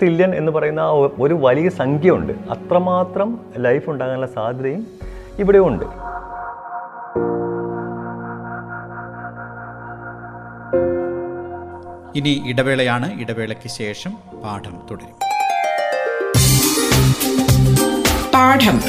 ട്രില്യൺ 0.00 0.34
എന്ന് 0.34 0.52
പറയുന്ന 0.52 0.82
ഒരു 1.20 1.34
വലിയ 1.34 1.68
സംഖ്യയുണ്ട്. 1.68 2.32
അത്രമാത്രം 2.32 3.40
ലൈഫ് 3.58 3.90
ഉണ്ടാകാനുള്ള 3.90 4.26
സാധ്യതയും 4.26 4.86
ഇവിടെ 5.38 5.58
ഉണ്ട്. 5.58 5.84
ഇനി 12.18 12.42
ഇടവേളയാണ്. 12.46 13.20
ഇടവേളയ്ക്ക് 13.20 13.68
ശേഷം 13.68 14.10
പാഠം 14.44 14.78
തുടരും. 14.90 15.30
പാഠം. 18.34 18.80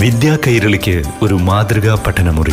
വിദ്യാ 0.00 0.38
കൈരളിക്ക് 0.46 1.02
ഒരു 1.22 1.34
മാതൃകാ 1.34 2.02
പഠനമുറി. 2.06 2.52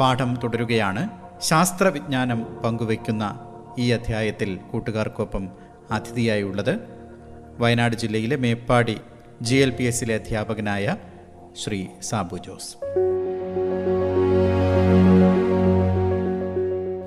പാഠം 0.00 0.36
തുടരുകയാണ്. 0.44 1.08
ശാസ്ത്രവിജ്ഞാനം 1.40 2.62
പങ്കുവയ്ക്കുന്ന 2.64 3.38
ഈ 3.78 3.90
അധ്യായത്തിൽ 3.90 4.58
കൂട്ടുകാർക്കൊപ്പം 4.72 5.48
അതിഥിയായുള്ളത് 5.90 6.78
വയനാട് 7.58 7.96
ജില്ലയിലെ 7.96 8.36
മേപ്പാടി 8.36 9.00
ജി 9.42 9.56
എൽ 9.56 9.70
പി 9.70 9.84
എസിലെ 9.84 10.14
അധ്യാപകനായ 10.14 10.96
ശ്രീ 11.62 11.86
സാബു 12.02 12.36
ജോസ്. 12.36 12.76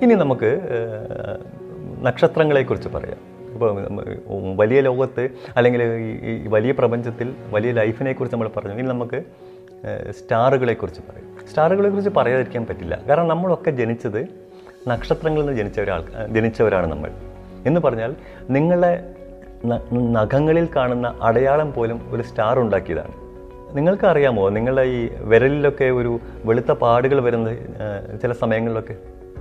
ഇനി 0.04 0.14
നമുക്ക് 0.14 0.60
നക്ഷത്രങ്ങളെക്കുറിച്ച് 2.02 2.88
പറയാം. 2.88 3.18
ഇപ്പോൾ 3.52 3.96
വലിയ 4.56 4.80
ലോകത്ത് 4.80 5.28
അല്ലെങ്കിൽ 5.56 5.82
ഈ- 5.82 6.46
വലിയ 6.46 6.72
പ്രപഞ്ചത്തിൽ 6.72 7.34
വലിയ 7.50 7.72
ലൈഫിനെ 7.72 8.12
കുറിച്ച് 8.12 8.36
നമ്മൾ 8.36 8.48
പറഞ്ഞു. 8.48 8.72
ഇനി 8.72 8.82
നമുക്ക് 8.82 9.22
സ്റ്റാറുകളെക്കുറിച്ച് 10.10 11.00
സ്റ്റാറുകളെ 11.00 11.46
സ്റ്റാറുകളെക്കുറിച്ച് 11.48 12.10
പറയാതിരിക്കാൻ 12.16 12.66
പറ്റില്ല. 12.66 13.02
കാരണം 13.08 13.28
നമ്മളൊക്കെ 13.28 13.70
ജനിച്ചത് 13.70 14.20
നക്ഷത്രങ്ങളിൽ 14.88 15.44
നിന്ന് 15.46 15.58
ജനിച്ച 15.58 15.80
ഒരാൾ 15.80 16.02
ജനിച്ചവരാണ് 16.28 16.86
നമ്മൾ. 16.86 17.10
എന്ന് 17.66 17.80
പറഞ്ഞാൽ 17.80 18.14
നിങ്ങളെ 18.50 18.92
നഖങ്ങളിൽ 19.94 20.68
കാണുന്ന 20.76 21.18
അടയാളം 21.22 21.72
പോലും 21.72 22.00
ഒരു 22.10 22.22
സ്റ്റാർ 22.22 22.58
ഉണ്ടാക്കിയതാണ്. 22.58 23.14
നിങ്ങൾക്ക് 23.76 24.06
അറിയാമോ 24.06 24.48
നിങ്ങളുടെ 24.48 24.82
ഈ 24.82 25.08
വിരലിലൊക്കെ 25.20 25.84
ഒരു 25.84 26.20
വെളുത്ത 26.44 26.72
പാടുകൾ 26.72 27.20
വരുന്ന 27.20 27.54
ചില 28.22 28.32
സമയങ്ങളിലൊക്കെ? 28.32 28.96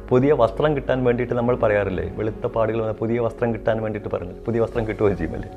പുതിയ 0.10 0.34
വസ്ത്രം 0.34 0.76
കിട്ടാൻ 0.76 1.04
വേണ്ടിയിട്ട് 1.04 1.34
നമ്മൾ 1.34 1.56
പറയാറില്ലേ? 1.56 2.14
വെളുത്ത 2.18 2.46
പാടുകൾ 2.48 2.92
പുതിയ 2.92 3.20
വസ്ത്രം 3.20 3.54
കിട്ടാൻ 3.54 3.82
വേണ്ടിയിട്ട് 3.82 4.10
പറഞ്ഞു 4.16 4.34
പുതിയ 4.46 4.62
വസ്ത്രം 4.62 4.88
കിട്ടുകയും 4.88 5.18
ചെയ്യുമല്ലേ 5.18 5.50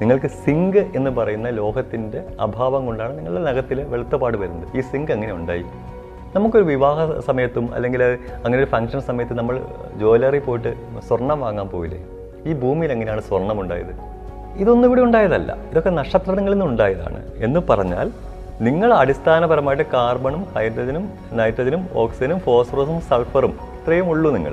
നിങ്ങൾക്ക് 0.00 0.26
സിങ്ക് 0.26 0.76
എന്ന് 0.76 1.10
പറയുന്ന 1.10 1.50
ലോഹത്തിന്റെ 1.50 2.24
അഭാവം 2.40 2.86
കൊണ്ടാണ് 2.86 3.18
നിങ്ങളുടെ 3.18 3.52
നഖത്തിൽ 3.52 3.82
വെളുത്തപാട് 3.82 4.36
വരുന്നത്. 4.36 4.76
ഈ 4.76 4.80
സിങ്ക് 4.80 5.12
എങ്ങനെ 5.12 5.32
ഉണ്ടായി? 5.32 5.64
നമുക്കൊരു 6.36 6.64
വിവാഹ 6.64 7.20
സമയത്തും 7.20 7.74
അല്ലെങ്കിൽ 7.74 8.02
അങ്ങനെ 8.44 8.58
ഒരു 8.58 8.64
ഫംഗ്ഷൻ 8.64 9.00
സമയത്ത് 9.00 9.34
നമ്മൾ 9.34 9.60
ജ്വല്ലറി 9.96 10.38
പോയിട്ട് 10.38 10.74
സ്വർണം 11.08 11.40
വാങ്ങാൻ 11.40 11.68
പോയില്ലേ? 11.68 12.06
ഈ 12.46 12.52
ഭൂമിയിൽ 12.52 12.92
എങ്ങനെയാണ് 12.92 13.20
സ്വർണം 13.20 13.60
ഉണ്ടായത്? 13.60 13.92
ഇതൊന്നും 14.56 14.88
ഇവിടെ 14.88 15.00
ഉണ്ടായതല്ല. 15.00 15.56
ഇതൊക്കെ 15.70 15.90
നക്ഷത്രങ്ങളിൽ 15.90 16.50
നിന്ന് 16.50 16.66
ഉണ്ടായതാണ്. 16.66 17.24
എന്ന് 17.36 17.60
പറഞ്ഞാൽ 17.60 18.10
നിങ്ങൾ 18.60 18.94
അടിസ്ഥാനപരമായിട്ട് 18.94 19.82
കാർബണും 19.82 20.42
ഹൈഡ്രജനും 20.42 21.08
നൈട്രജനും 21.32 21.88
ഓക്സിജനും 21.94 22.40
ഫോസ്ഫറസും 22.40 23.00
സൾഫറും 23.00 23.50
ഇത്രയും 23.50 24.10
ഉള്ളൂ 24.10 24.30
നിങ്ങൾ. 24.30 24.52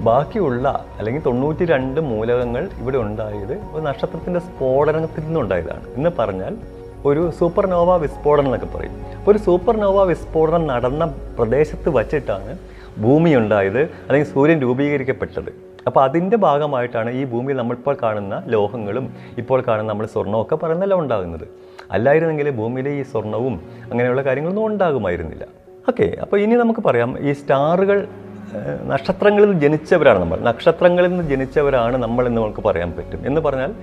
ബാക്കിയുള്ള 0.00 0.86
അല്ലെങ്കിൽ 0.98 1.22
തൊണ്ണൂറ്റി 1.22 1.64
രണ്ട് 1.64 2.00
മൂലകങ്ങൾ 2.00 2.68
ഇവിടെ 2.78 2.96
ഉണ്ടായത് 2.96 3.60
ഒരു 3.72 3.82
നക്ഷത്രത്തിന്റെ 3.82 4.40
സ്ഫോടനത്തിൽ 4.40 5.20
നിന്നുണ്ടായതാണ്. 5.20 5.86
എന്ന് 5.96 6.10
പറഞ്ഞാൽ 6.18 6.56
ഒരു 7.04 7.30
സൂപ്പർനോവ 7.38 7.96
വിസ്ഫോടനം 7.96 8.46
എന്നൊക്കെ 8.46 8.66
പറയും. 8.66 9.06
അപ്പോൾ 9.18 9.30
ഒരു 9.30 9.38
സൂപ്പർനോവ 9.38 10.02
വിസ്ഫോടനം 10.02 10.66
നടന്ന 10.66 11.04
പ്രദേശത്ത് 11.38 11.88
വച്ചിട്ടാണ് 11.88 12.58
ഭൂമി 12.98 13.34
ഉണ്ടായത് 13.34 13.80
അല്ലെങ്കിൽ 13.80 14.32
സൂര്യൻ 14.32 14.60
രൂപീകരിക്കപ്പെട്ടത്. 14.60 15.74
അപ്പോൾ 15.86 16.04
അതിന്റെ 16.04 16.36
ഭാഗമായിട്ടാണ് 16.36 17.10
ഈ 17.10 17.24
ഭൂമിയിൽ 17.24 17.56
നമ്മളിപ്പോൾ 17.56 17.96
കാണുന്ന 18.02 18.42
ലോഹങ്ങളും 18.46 19.14
ഇപ്പോൾ 19.38 19.64
കാണുന്ന 19.68 19.92
നമ്മൾ 19.92 20.06
സ്വർണമൊക്കെ 20.06 20.54
പറയുന്നതെല്ലാം 20.54 21.00
ഉണ്ടാകുന്നത്. 21.00 21.46
അല്ലായിരുന്നെങ്കിൽ 21.90 22.50
ഭൂമിയിലെ 22.50 22.90
ഈ 22.90 23.02
സ്വർണവും 23.02 23.60
അങ്ങനെയുള്ള 23.90 24.22
കാര്യങ്ങളൊന്നും 24.22 24.66
ഉണ്ടാകുമായിരുന്നില്ല. 24.66 25.44
ഓക്കെ 25.88 26.16
അപ്പോൾ 26.20 26.40
ഇനി 26.40 26.54
നമുക്ക് 26.54 26.80
പറയാം 26.80 27.28
ഈ 27.28 27.32
സ്റ്റാറുകൾ 27.32 28.06
നക്ഷത്രങ്ങളിൽ 28.86 29.52
ജനിച്ചവരാണ് 29.52 30.18
നമ്മൾ. 30.18 30.40
നക്ഷത്രങ്ങളിൽ 30.40 31.08
നിന്ന് 31.08 31.30
ജനിച്ചവരാണ് 31.30 31.96
നമ്മൾ 31.96 32.26
എന്ന് 32.26 32.40
നമുക്ക് 32.40 32.64
പറയാൻ 32.64 32.92
പറ്റും. 32.92 33.26
എന്ന് 33.26 33.40
പറഞ്ഞാൽ 33.40 33.74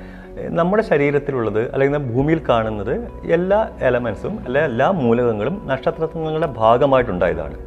നമ്മുടെ 0.47 0.83
ശരീരത്തിലുള്ളത് 0.83 1.73
അല്ലെങ്കിൽ 1.73 1.97
ഭൂമിയിൽ 1.97 2.41
കാണുന്നത് 2.49 3.07
എല്ലാ 3.31 3.69
എലമെൻസും 3.81 4.39
അല്ലെ 4.45 4.61
എല്ലാ 4.61 4.91
മൂലകങ്ങളും 4.91 5.61
നക്ഷത്രങ്ങളുടെ 5.65 6.45
ഭാഗമായിട്ടുണ്ടായതാണ്. 6.45 7.57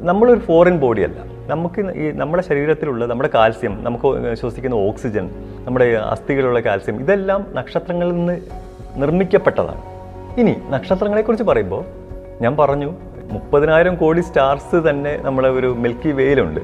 നമ്മളൊരു 0.00 0.38
ഫോറിൻ 0.38 0.78
ബോഡിയല്ല. 0.78 1.32
നമുക്ക് 1.46 1.80
ഈ 1.80 2.10
നമ്മുടെ 2.10 2.42
ശരീരത്തിലുള്ള 2.42 3.06
നമ്മുടെ 3.06 3.30
കാൽസ്യം 3.34 3.84
നമുക്ക് 3.84 4.34
ശ്വസിക്കുന്ന 4.34 4.74
ഓക്സിജൻ 4.74 5.30
നമ്മുടെ 5.64 5.84
അസ്ഥികളിലുള്ള 5.84 6.60
കാൽസ്യം 6.60 7.00
ഇതെല്ലാം 7.00 7.46
നക്ഷത്രങ്ങളിൽ 7.52 8.12
നിന്ന് 8.12 8.40
നിർമ്മിക്കപ്പെട്ടതാണ്. 8.96 9.82
ഇനി 10.40 10.56
നക്ഷത്രങ്ങളെക്കുറിച്ച് 10.70 11.44
പറയുമ്പോൾ 11.44 11.84
ഞാൻ 12.40 12.56
പറഞ്ഞു 12.56 12.94
മുപ്പതിനായിരം 13.32 13.94
കോടി 13.94 14.20
സ്റ്റാർസ് 14.20 14.90
തന്നെ 14.90 15.18
നമ്മളെ 15.22 15.50
ഒരു 15.50 15.66
മിൽക്കി 15.66 16.08
വേയിലുണ്ട്. 16.08 16.60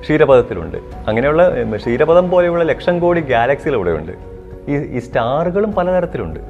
ക്ഷീരപഥത്തിലുണ്ട്. 0.00 0.78
അങ്ങനെയുള്ള 1.08 1.62
ക്ഷീരപഥം 1.76 2.30
പോലെയുള്ള 2.30 2.64
ലക്ഷം 2.64 2.98
കോടി 2.98 3.20
ഗാലക്സികൾ 3.20 3.74
ഇവിടെയുണ്ട് 3.74 4.12
ഈ 4.68 4.76
ഈ 4.76 4.98
സ്റ്റാറുകളും 4.98 5.72
പലതരത്തിലുണ്ട്. 5.72 6.40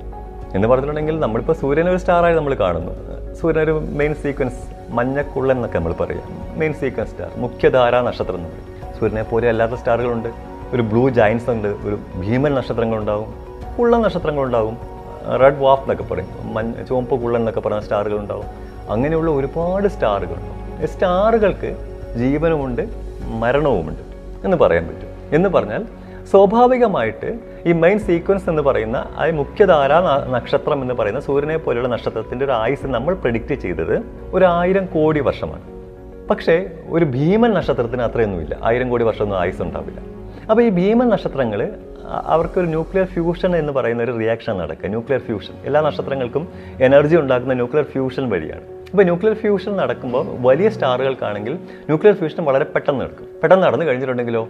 എന്ന് 0.55 0.69
പറഞ്ഞിട്ടുണ്ടെങ്കിൽ 0.69 1.21
നമ്മളിപ്പോൾ 1.21 1.53
സൂര്യൻ 1.53 1.91
ഒരു 1.91 1.97
സ്റ്റാറായി 1.97 2.35
നമ്മൾ 2.35 2.55
കാണുന്നു. 2.55 2.93
സൂര്യൻ 3.35 3.65
ഒരു 3.65 3.83
മെയിൻ 3.91 4.15
സീക്വൻസ് 4.15 4.93
മഞ്ഞക്കുള്ളൻ 4.93 5.57
എന്നൊക്കെ 5.57 5.79
നമ്മൾ 5.79 5.93
പറയാം. 5.93 6.59
മെയിൻ 6.59 6.73
സീക്വൻസ് 6.73 7.11
സ്റ്റാർ 7.11 7.31
മുഖ്യധാരാ 7.37 8.01
നക്ഷത്രം 8.01 8.37
എന്ന് 8.37 8.49
പറയും 8.49 9.01
സൂര്യനെ 9.01 9.23
പോലെ 9.23 9.49
അല്ലാത്ത 9.49 9.73
സ്റ്റാറുകളുണ്ട്. 9.73 10.29
ഒരു 10.73 10.83
ബ്ലൂ 10.83 11.09
ജയൻസ് 11.09 11.51
ഉണ്ട്. 11.51 11.69
ഒരു 11.69 11.99
ഭീമൻ 12.21 12.55
നക്ഷത്രങ്ങളുണ്ടാവും. 12.55 13.35
കുള്ളൻ 13.79 14.03
നക്ഷത്രങ്ങളുണ്ടാവും. 14.03 14.79
റെഡ് 15.41 15.59
വാഫ് 15.59 15.83
എന്നൊക്കെ 15.83 16.15
പറയും. 16.15 16.55
മഞ്ഞ 16.55 16.73
ചുവപ്പ് 16.73 17.23
കുള്ളൻ 17.23 17.41
എന്നൊക്കെ 17.41 17.61
പറയുന്ന 17.61 17.81
സ്റ്റാറുകൾ 17.81 18.19
ഉണ്ടാവും 18.19 18.74
അങ്ങനെയുള്ള 18.91 19.31
ഒരുപാട് 19.31 19.89
സ്റ്റാറുകളുണ്ട് 19.89 20.87
സ്റ്റാറുകൾക്ക് 20.87 21.77
ജീവനുമുണ്ട് 22.19 22.83
മരണവുമുണ്ട് 23.23 24.03
എന്ന് 24.45 24.57
പറയാൻ 24.57 24.87
പറ്റും. 24.87 25.37
എന്ന് 25.37 25.49
പറഞ്ഞാൽ 25.49 25.85
സ്വാഭാവികമായിട്ട് 26.31 27.39
ഈ 27.67 27.73
മെയിൻ 27.73 27.99
സീക്വൻസ് 27.99 28.49
എന്ന് 28.49 28.63
പറയുന്ന 28.63 28.97
ആ 28.97 29.31
മുഖ്യധാര 29.31 29.93
നക്ഷത്രം 30.31 30.83
എന്ന് 30.83 30.95
പറയുന്ന 30.95 31.21
സൂര്യനെ 31.21 31.57
പോലെയുള്ള 31.57 31.89
നക്ഷത്രത്തിന്റെ 31.89 32.45
ഒരു 32.45 32.53
ആയുസ് 32.53 32.87
നമ്മൾ 32.87 33.15
പ്രിഡിക്റ്റ് 33.15 33.55
ചെയ്തത് 33.55 34.03
ഒരു 34.33 34.45
ആയിരം 34.45 34.87
കോടി 34.87 35.21
വർഷമാണ്. 35.21 35.63
പക്ഷേ 36.29 36.71
ഒരു 36.89 37.05
ഭീമൻ 37.05 37.51
നക്ഷത്രത്തിന് 37.51 38.03
അത്രയൊന്നുമില്ല. 38.03 38.57
ആയിരം 38.63 38.91
കോടി 38.91 39.05
വർഷമൊന്നും 39.05 39.41
ആയുസ് 39.41 39.63
ഉണ്ടാവില്ല. 39.63 40.01
അപ്പോൾ 40.51 40.63
ഈ 40.63 40.69
ഭീമൻ 40.69 41.09
നക്ഷത്രങ്ങൾ 41.09 41.73
അവർക്കൊരു 42.05 42.67
ന്യൂക്ലിയർ 42.67 43.07
ഫ്യൂഷൻ 43.07 43.57
എന്ന് 43.57 43.73
പറയുന്ന 43.73 44.03
ഒരു 44.03 44.19
റിയാക്ഷൻ 44.19 44.59
നടക്കുക. 44.59 44.89
ന്യൂക്ലിയർ 44.89 45.21
ഫ്യൂഷൻ 45.21 45.55
എല്ലാ 45.65 45.81
നക്ഷത്രങ്ങൾക്കും 45.81 46.49
എനർജി 46.81 47.17
ഉണ്ടാക്കുന്ന 47.17 47.55
ന്യൂക്ലിയർ 47.55 47.85
ഫ്യൂഷൻ 47.85 48.31
വഴിയാണ്. 48.31 48.74
ഇപ്പോൾ 48.95 49.05
ന്യൂക്ലിയർ 49.05 49.35
ഫ്യൂഷൻ 49.35 49.77
നടക്കുമ്പോൾ 49.77 50.27
വലിയ 50.41 50.69
സ്റ്റാറുകൾക്കാണെങ്കിൽ 50.69 51.53
ന്യൂക്ലിയർ 51.55 52.17
ഫ്യൂഷൻ 52.17 52.45
വളരെ 52.45 52.65
പെട്ടെന്ന് 52.65 53.01
നടക്കും. 53.01 53.27
പെട്ടെന്ന് 53.43 53.67
നടന്നു 53.67 53.85
കഴിഞ്ഞിട്ടുണ്ടെങ്കിലോ? 53.85 54.49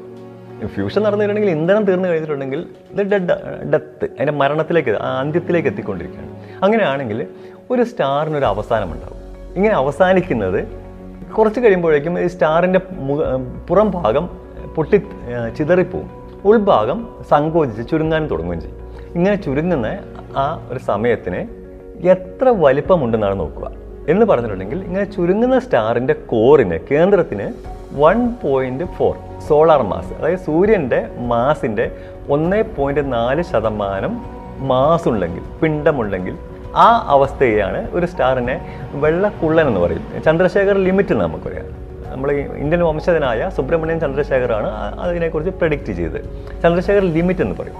ഫ്യൂഷൻ 0.66 1.02
നടന്നിട്ടുണ്ടെങ്കിൽ 1.02 1.50
ഇന്ധനം 1.50 1.84
തീർന്നു 1.84 2.08
കഴിഞ്ഞിട്ടുണ്ടെങ്കിൽ 2.08 2.66
ഇത് 2.90 3.02
ഡെഡ് 3.02 3.36
ഡെത്ത് 3.72 4.04
അതിന്റെ 4.04 4.32
മരണത്തിലേക്ക് 4.32 4.90
അന്ത്യത്തിലേക്ക് 4.90 5.68
എത്തിക്കൊണ്ടിരിക്കുകയാണ്. 5.68 6.36
അങ്ങനെയാണെങ്കിൽ 6.64 7.26
ഒരു 7.70 7.82
സ്റ്റാറിനൊരു 7.82 8.44
അവസാനം 8.44 8.92
ഉണ്ടാവും. 8.92 9.20
ഇങ്ങനെ 9.56 9.74
അവസാനിക്കുന്നത് 9.74 10.60
കുറച്ച് 11.32 11.60
കഴിയുമ്പോഴേക്കും 11.60 12.20
ഈ 12.20 12.26
സ്റ്റാറിന്റെ 12.26 12.80
മുഖ 12.90 13.20
പുറം 13.68 13.90
ഭാഗം 13.90 14.26
പൊട്ടി 14.76 15.00
ചിതറിപ്പോവും. 15.58 16.10
ഉൾഭാഗം 16.44 17.08
സങ്കോചിച്ച് 17.30 17.90
ചുരുങ്ങാൻ 17.90 18.26
തുടങ്ങുകയും 18.26 18.60
ചെയ്യും. 18.60 18.78
ഇങ്ങനെ 19.14 19.36
ചുരുങ്ങുന്ന 19.36 19.98
ആ 20.36 20.68
ഒരു 20.70 20.78
സമയത്തിന് 20.78 21.40
എത്ര 22.08 22.48
വലിപ്പമുണ്ടെന്നാണ് 22.48 23.40
നോക്കുക. 23.40 23.83
എന്ന് 24.08 24.26
പറഞ്ഞിട്ടുണ്ടെങ്കിൽ 24.26 24.84
ഇങ്ങനെ 24.84 25.04
ചുരുങ്ങുന്ന 25.04 25.58
സ്റ്റാറിന്റെ 25.58 26.14
കോറിന് 26.14 26.78
കേന്ദ്രത്തിന് 26.90 27.52
one 28.00 28.34
point 28.42 28.84
four 28.84 29.14
solar 29.48 29.82
mass 29.82 30.12
അതായത് 30.12 30.38
സൂര്യന്റെ 30.38 31.08
മാസിന്റെ 31.18 31.90
ഒന്ന് 32.28 32.62
പോയിന്റ് 32.76 33.12
നാല് 33.12 33.42
ശതമാനം 33.42 34.24
മാസുണ്ടെങ്കിൽ 34.58 35.42
പിണ്ടമുണ്ടെങ്കിൽ 35.62 36.38
ആ 36.74 37.04
അവസ്ഥയാണ് 37.08 37.90
ഒരു 37.92 38.06
സ്റ്റാറിനെ 38.06 38.82
വെള്ളക്കുള്ളൻ 38.92 39.66
എന്ന് 39.66 39.80
പറയും. 39.80 40.22
ചന്ദ്രശേഖർ 40.24 40.76
ലിമിറ്റ് 40.78 41.14
നമുക്കറിയാം. 41.14 41.66
നമ്മൾ 42.12 42.32
ഇന്ത്യൻ 42.32 42.82
വംശജനായ 42.82 43.50
സുബ്രഹ്മണ്യൻ 43.56 44.00
ചന്ദ്രശേഖറാണ് 44.00 44.70
അതിനെക്കുറിച്ച് 45.00 45.54
പ്രഡിക്റ്റ് 45.60 45.92
ചെയ്തത്. 45.92 46.24
ചന്ദ്രശേഖർ 46.62 47.00
ലിമിറ്റ് 47.00 47.40
എന്ന് 47.40 47.56
പറയും. 47.56 47.76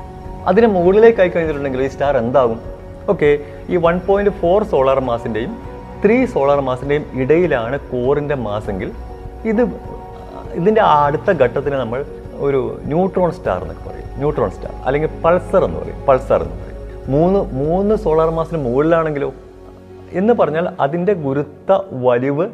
അതിന് 0.47 0.67
മുകളിലേക്ക് 0.67 1.21
ആയി 1.21 1.29
കഴിഞ്ഞിട്ടുണ്ടെങ്കിൽ 1.29 1.83
ഈ 1.83 1.89
സ്റ്റാർ 1.89 2.17
എന്താകും? 2.17 2.61
ഓക്കെ 3.09 3.39
ഈ 3.69 3.77
വൺ 3.77 4.01
പോയിന്റ് 4.07 4.31
ഫോർ 4.31 4.65
സോളാർ 4.65 5.01
മാസിന്റെയും 5.01 5.74
ത്രീ 6.05 6.25
സോളാർ 6.27 6.61
മാസിന്റെയും 6.61 7.05
ഇടയിലാണ് 7.15 7.81
കോറിന്റെ 7.93 8.35
മാസെങ്കിൽ 8.35 8.93
ഇത് 9.45 9.63
ഇതിന്റെ 10.53 10.81
അടുത്ത 10.81 11.31
ഘട്ടത്തിന് 11.31 11.75
നമ്മൾ 11.75 12.05
ഒരു 12.35 12.81
ന്യൂട്രോൺ 12.85 13.31
സ്റ്റാർ 13.33 13.63
എന്നൊക്കെ 13.63 13.89
പറയും. 13.89 14.09
ന്യൂട്രോൺ 14.17 14.51
സ്റ്റാർ 14.51 14.75
അല്ലെങ്കിൽ 14.87 15.09
പൾസർ 15.25 15.65
എന്ന് 15.65 15.81
പറയും. 15.81 16.07
പൾസർ 16.09 16.43
എന്ന് 16.43 16.57
പറയും. 16.65 17.11
മൂന്ന് 17.15 17.41
മൂന്ന് 17.55 17.95
സോളാർ 17.95 18.31
മാസിന് 18.31 18.65
മുകളിലാണെങ്കിലോ 18.65 19.35
എന്ന് 20.13 20.33
പറഞ്ഞാൽ 20.33 20.69
അതിന്റെ 20.81 21.13
ഗുരുത്വ 21.13 21.81
വലിവ് 21.93 22.47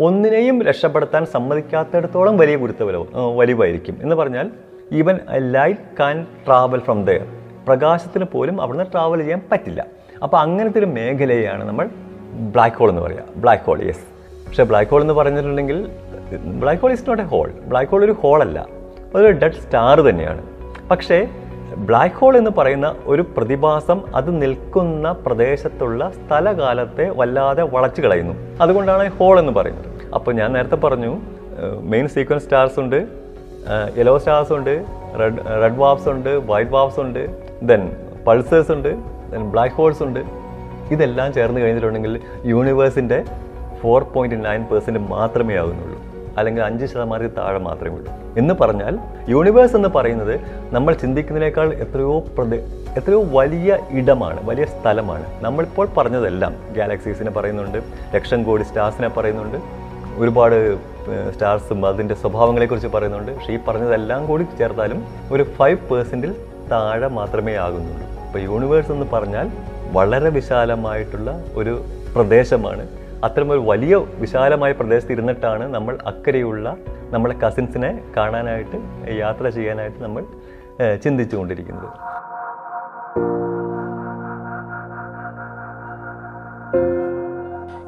ഒന്നിനെയും 0.00 0.62
രക്ഷപ്പെടുത്താൻ 0.62 1.26
സമ്മതിക്കാത്തിടത്തോളം 1.26 2.36
വലിയ 2.38 2.56
ഗുരുത്വ 2.56 2.84
വലിവ് 2.84 3.06
വലിവായിരിക്കും. 3.38 3.98
എന്ന് 4.02 4.16
പറഞ്ഞാൽ 4.16 4.50
even 4.92 5.18
light 5.38 5.96
can 6.00 6.26
travel 6.46 6.80
from 6.80 7.04
there 7.04 7.26
പ്രകാശത്തിന് 7.68 8.24
പോലും 8.24 8.62
അവിടുന്ന് 8.62 8.92
ട്രാവൽ 8.92 9.20
ചെയ്യാൻ 9.20 9.40
പറ്റില്ല. 9.52 9.86
അപ്പോൾ 10.22 10.36
അങ്ങനത്തെ 10.36 10.78
ഒരു 10.78 10.86
മേഖലയാണ് 10.86 11.64
നമ്മൾ 11.64 11.88
ബ്ലാക്ക് 12.54 12.76
ഹോൾ 12.76 12.88
എന്ന് 12.88 13.02
പറയാം. 13.02 13.26
ബ്ലാക്ക് 13.36 13.64
ഹോൾ 13.64 13.82
യെസ് 13.82 14.04
പക്ഷെ 14.46 14.64
ബ്ലാക്ക് 14.64 14.90
ഹോൾ 14.90 15.00
എന്ന് 15.00 15.14
പറഞ്ഞിട്ടുണ്ടെങ്കിൽ 15.14 15.88
black 16.62 16.82
hole 16.82 16.92
is 16.92 17.08
not 17.08 17.22
a 17.22 17.26
hole 17.26 17.48
black 17.64 17.90
hole 17.90 18.04
ഒരു 18.04 18.12
ഹോൾ 18.12 18.42
അല്ല. 18.42 18.66
അതൊരു 19.14 19.32
ഡെഡ് 19.32 19.52
സ്റ്റാർ 19.52 20.00
തന്നെയാണ്. 20.00 20.42
പക്ഷേ 20.90 21.28
ബ്ലാക്ക് 21.76 22.14
ഹോൾ 22.14 22.36
എന്ന് 22.36 22.50
പറയുന്ന 22.58 22.94
ഒരു 23.04 23.22
പ്രതിഭാസം 23.36 24.16
അത് 24.16 24.42
നിൽക്കുന്ന 24.42 25.12
പ്രദേശത്തുള്ള 25.12 26.10
സ്ഥലകാലത്തെ 26.10 27.08
വല്ലാതെ 27.08 27.62
വളച്ചു 27.62 28.00
കളയുന്നു. 28.00 28.34
അതുകൊണ്ടാണ് 28.60 29.10
ഹോൾ 29.10 29.38
എന്ന് 29.38 29.52
പറയുന്നത്. 29.52 30.12
അപ്പോൾ 30.14 30.34
ഞാൻ 30.34 30.52
നേരത്തെ 30.52 30.76
പറഞ്ഞു 30.76 31.12
മെയിൻ 31.80 32.08
സീക്വൻസ് 32.08 32.44
സ്റ്റാർസ് 32.44 32.80
ഉണ്ട് 32.80 33.08
യെല്ലോ 33.98 34.18
സ്റ്റാർസ് 34.18 34.52
ഉണ്ട് 34.52 34.84
റെഡ് 35.20 35.38
റെഡ് 35.62 35.78
വാപ്സ് 35.78 36.08
ഉണ്ട് 36.08 36.28
വൈറ്റ് 36.28 36.70
വാവ്സ് 36.70 37.00
ഉണ്ട് 37.00 37.22
ദെൻ 37.62 37.82
പൾസേഴ്സ് 38.26 38.72
ഉണ്ട് 38.72 38.88
ദെൻ 39.32 39.50
ബ്ലാക്ക് 39.50 39.74
ഹോൾസ് 39.74 40.02
ഉണ്ട്. 40.02 40.20
ഇതെല്ലാം 40.90 41.32
ചേർന്ന് 41.32 41.60
കഴിഞ്ഞിട്ടുണ്ടെങ്കിൽ 41.60 42.20
യൂണിവേഴ്സിന്റെ 42.44 43.24
ഫോർ 43.82 44.02
പോയിന്റ് 44.02 44.44
നയൻ 44.44 44.64
പെർസെന്റ് 44.64 45.00
മാത്രമേ 45.00 45.56
ആകുന്നുള്ളൂ 45.56 45.98
അല്ലെങ്കിൽ 46.38 46.62
അഞ്ച് 46.62 46.86
ശതമാനത്തിൽ 46.86 47.30
താഴെ 47.38 47.58
മാത്രമേ 47.58 47.94
ഉള്ളൂ. 47.96 48.12
എന്ന് 48.38 48.54
പറഞ്ഞാൽ 48.60 48.98
യൂണിവേഴ്സ് 49.28 49.76
എന്ന് 49.76 49.88
പറയുന്നത് 49.88 50.40
നമ്മൾ 50.74 50.94
ചിന്തിക്കുന്നതിനേക്കാൾ 50.94 51.72
എത്രയോ 51.74 52.18
പ്രദേ 52.18 52.58
എത്രയോ 52.96 53.22
വലിയ 53.22 53.78
ഇടമാണ് 53.90 54.46
വലിയ 54.48 54.64
സ്ഥലമാണ്. 54.64 55.24
നമ്മളിപ്പോൾ 55.40 55.88
പറഞ്ഞതെല്ലാം 55.96 56.54
ഗാലക്സീസിനെ 56.76 57.30
പറയുന്നുണ്ട് 57.30 57.78
ലക്ഷം 58.14 58.42
കോടി 58.42 58.62
സ്റ്റാർസിനെ 58.62 59.08
പറയുന്നുണ്ട് 59.08 59.58
ഒരുപാട് 60.20 60.76
സ്റ്റാർസും 61.34 61.86
അതിന്റെ 61.86 62.14
സ്വഭാവങ്ങളെക്കുറിച്ച് 62.14 62.88
പറയുന്നുണ്ട്. 62.88 63.32
പക്ഷേ 63.32 63.52
ഈ 63.52 63.58
പറഞ്ഞതെല്ലാം 63.68 64.26
കൂടി 64.26 64.46
ചേർത്താലും 64.58 65.04
ഒരു 65.32 65.42
ഫൈവ് 65.42 65.78
പേഴ്സന്റിൽ 65.90 66.34
താഴെ 66.72 67.08
മാത്രമേ 67.08 67.54
ആകുന്നുള്ളൂ. 67.54 68.06
അപ്പോൾ 68.26 68.38
യൂണിവേഴ്സ് 68.38 68.92
എന്ന് 68.92 69.06
പറഞ്ഞാൽ 69.12 69.48
വളരെ 69.96 70.30
വിശാലമായിട്ടുള്ള 70.38 71.30
ഒരു 71.54 71.74
പ്രദേശമാണ്. 72.14 72.84
അത്തരമൊരു 73.26 73.62
വലിയ 73.70 73.94
വിശാലമായ 74.22 74.72
പ്രദേശത്ത് 74.72 75.12
ഇരുന്നിട്ടാണ് 75.12 75.64
നമ്മൾ 75.74 75.98
അക്കരെയുള്ള 76.06 76.76
നമ്മുടെ 77.14 77.34
കസിൻസിനെ 77.42 77.90
കാണാനായിട്ട് 78.16 78.78
യാത്ര 79.20 79.48
ചെയ്യാനായിട്ട് 79.48 80.00
നമ്മൾ 80.04 80.24
ചിന്തിച്ചുകൊണ്ടിരിക്കുന്നത്. 81.04 81.90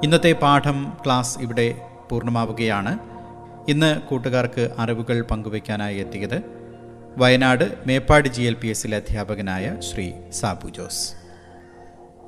ഇന്നത്തെ 0.05 0.33
പാഠം 0.43 0.79
ക്ലാസ് 1.05 1.39
ഇവിടെ 1.39 1.69
പൂർണമാവുകയാണ്. 2.11 2.93
ഇന്ന് 3.69 3.91
കൂട്ടുകാർക്ക് 4.09 4.65
അറിവുകൾ 4.79 5.19
പങ്കുവയ്ക്കാനായി 5.31 5.97
എത്തിയത് 6.05 6.39
Wayanad 7.19 7.65
Meppadi 7.87 8.29
G 8.29 8.43
L 8.43 8.57
P 8.63 8.69
എസിലെ 8.69 8.97
അധ്യാപകനായ 8.97 9.77
ശ്രീ 9.91 10.13
സാബു 10.41 10.69
ജോസ്. 10.69 11.18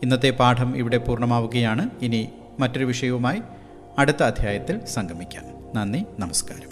ഇന്നത്തെ 0.03 0.31
പാഠം 0.31 0.77
ഇവിടെ 0.77 0.99
പൂർണമാവുകയാണ്. 0.99 1.91
ഇനി 2.03 2.29
മറ്റൊരു 2.61 2.85
വിഷയവുമായി 2.85 3.43
അടുത്ത 3.99 4.23
അധ്യായത്തിൽ 4.23 4.87
സംഗമിക്കാം. 4.95 5.45
നന്ദി 5.75 6.05
നമസ്കാരം. 6.19 6.69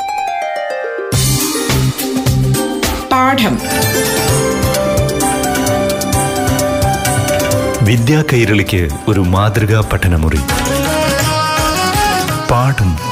പാഠം. 3.12 3.58
വിദ്യാ 7.84 8.24
കൈരളിക്ക് 8.32 8.88
ഒരു 9.08 9.20
മാതൃകാ 9.20 9.88
പഠനമുറി. 9.92 10.38
പാഠം 12.50 13.07